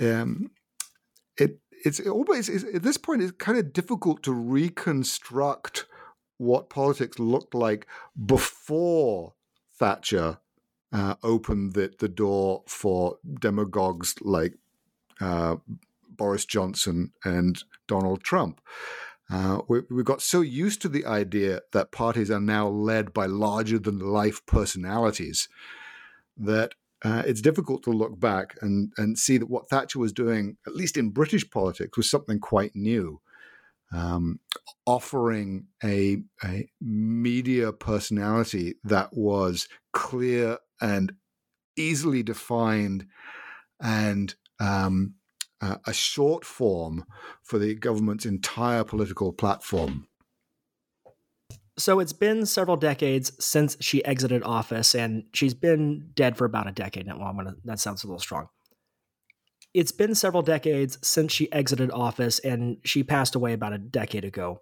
[0.00, 0.50] Um,
[1.36, 5.86] it, it's always it's, at this point it's kind of difficult to reconstruct
[6.38, 7.86] what politics looked like
[8.24, 9.34] before
[9.78, 10.38] Thatcher
[10.92, 14.54] uh, opened the, the door for demagogues like
[15.20, 15.56] uh,
[16.08, 18.60] Boris Johnson and Donald Trump.
[19.30, 23.26] Uh, we, we got so used to the idea that parties are now led by
[23.26, 25.48] larger than life personalities
[26.36, 26.74] that
[27.04, 30.74] uh, it's difficult to look back and, and see that what Thatcher was doing, at
[30.74, 33.20] least in British politics, was something quite new.
[33.92, 34.40] Um,
[34.84, 41.12] offering a, a media personality that was clear and
[41.76, 43.06] easily defined
[43.80, 45.14] and um,
[45.60, 47.04] uh, a short form
[47.42, 50.06] for the government's entire political platform.
[51.78, 56.68] So it's been several decades since she exited office, and she's been dead for about
[56.68, 57.18] a decade now.
[57.18, 58.48] Well, gonna, that sounds a little strong.
[59.74, 64.24] It's been several decades since she exited office, and she passed away about a decade
[64.24, 64.60] ago.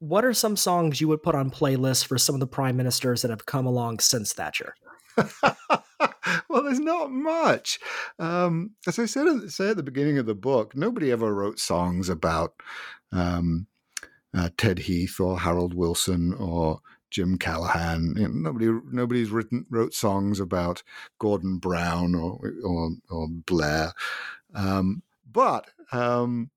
[0.00, 3.22] What are some songs you would put on playlists for some of the prime ministers
[3.22, 4.74] that have come along since Thatcher?
[6.48, 7.78] well, there's not much.
[8.18, 12.08] Um, as I said, say at the beginning of the book, nobody ever wrote songs
[12.08, 12.54] about
[13.12, 13.66] um,
[14.34, 16.80] uh, Ted Heath or Harold Wilson or
[17.10, 18.14] Jim Callaghan.
[18.16, 20.82] You know, nobody, nobody's written wrote songs about
[21.18, 23.92] Gordon Brown or or, or Blair.
[24.54, 26.50] Um, but um,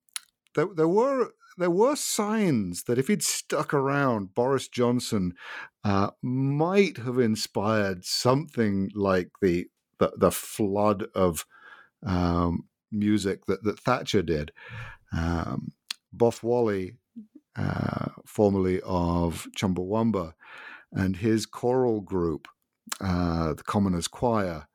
[0.54, 5.34] there, there were there were signs that if he'd stuck around, Boris Johnson
[5.84, 11.46] uh, might have inspired something like the the, the flood of
[12.04, 14.52] um, music that, that Thatcher did.
[15.16, 15.72] Um,
[16.14, 16.96] Boff Whalley,
[17.56, 20.34] uh, formerly of Chumbawamba,
[20.92, 22.48] and his choral group,
[23.00, 24.66] uh, the Commoners Choir,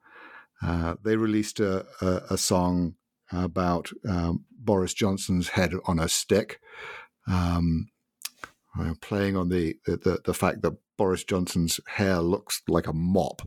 [0.62, 2.96] uh, they released a, a, a song
[3.32, 6.60] about um, Boris Johnson's head on a stick,
[7.28, 7.90] um,
[9.02, 13.42] playing on the, the, the fact that Boris Johnson's hair looks like a mop.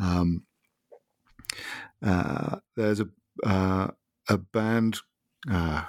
[0.00, 0.44] Um,
[2.04, 3.08] uh, there's a
[3.44, 3.88] uh,
[4.28, 4.98] a band.
[5.50, 5.84] Uh,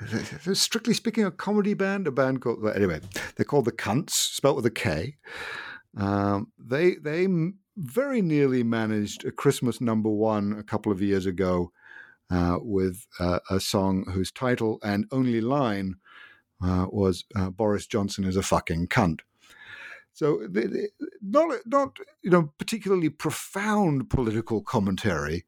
[0.54, 3.00] strictly speaking, a comedy band, a band called anyway.
[3.36, 5.16] They're called the Cunts, spelt with a K.
[5.96, 7.26] Um, they they
[7.76, 11.72] very nearly managed a Christmas number one a couple of years ago
[12.30, 15.96] uh, with uh, a song whose title and only line
[16.62, 19.20] uh, was uh, "Boris Johnson is a fucking cunt."
[20.12, 20.46] So,
[21.22, 25.44] not not you know particularly profound political commentary,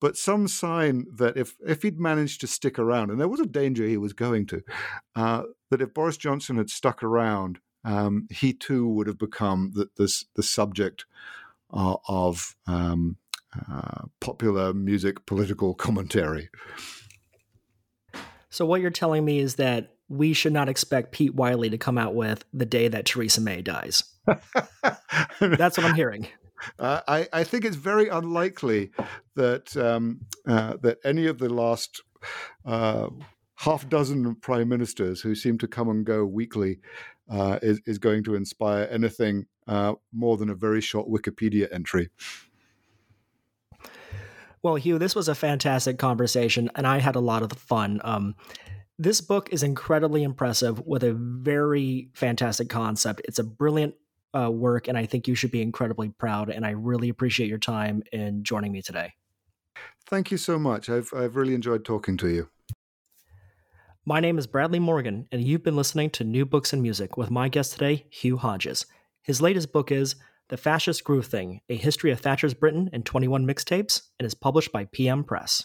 [0.00, 3.46] but some sign that if if he'd managed to stick around, and there was a
[3.46, 4.62] danger he was going to,
[5.16, 9.88] uh, that if Boris Johnson had stuck around, um, he too would have become the
[9.96, 11.06] the, the subject
[11.72, 13.16] uh, of um,
[13.70, 16.48] uh, popular music political commentary.
[18.48, 21.96] So, what you're telling me is that we should not expect Pete Wylie to come
[21.96, 24.02] out with the day that Theresa May dies.
[25.40, 26.26] That's what I'm hearing.
[26.78, 28.90] Uh, I, I, think it's very unlikely
[29.34, 32.02] that um, uh, that any of the last
[32.66, 33.08] uh,
[33.56, 36.80] half dozen prime ministers who seem to come and go weekly
[37.30, 42.10] uh, is, is going to inspire anything uh, more than a very short Wikipedia entry.
[44.62, 48.00] Well, Hugh, this was a fantastic conversation, and I had a lot of fun.
[48.04, 48.34] Um,
[48.98, 53.22] this book is incredibly impressive with a very fantastic concept.
[53.24, 53.94] It's a brilliant
[54.38, 56.50] uh, work, and I think you should be incredibly proud.
[56.50, 59.14] And I really appreciate your time in joining me today.
[60.06, 60.90] Thank you so much.
[60.90, 62.48] I've I've really enjoyed talking to you.
[64.04, 67.30] My name is Bradley Morgan, and you've been listening to New Books in Music with
[67.30, 68.84] my guest today, Hugh Hodges.
[69.22, 70.16] His latest book is
[70.50, 74.72] the Fascist Groove Thing A History of Thatcher's Britain in 21 Mixtapes, and is published
[74.72, 75.64] by PM Press.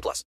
[0.01, 0.31] 18 plus.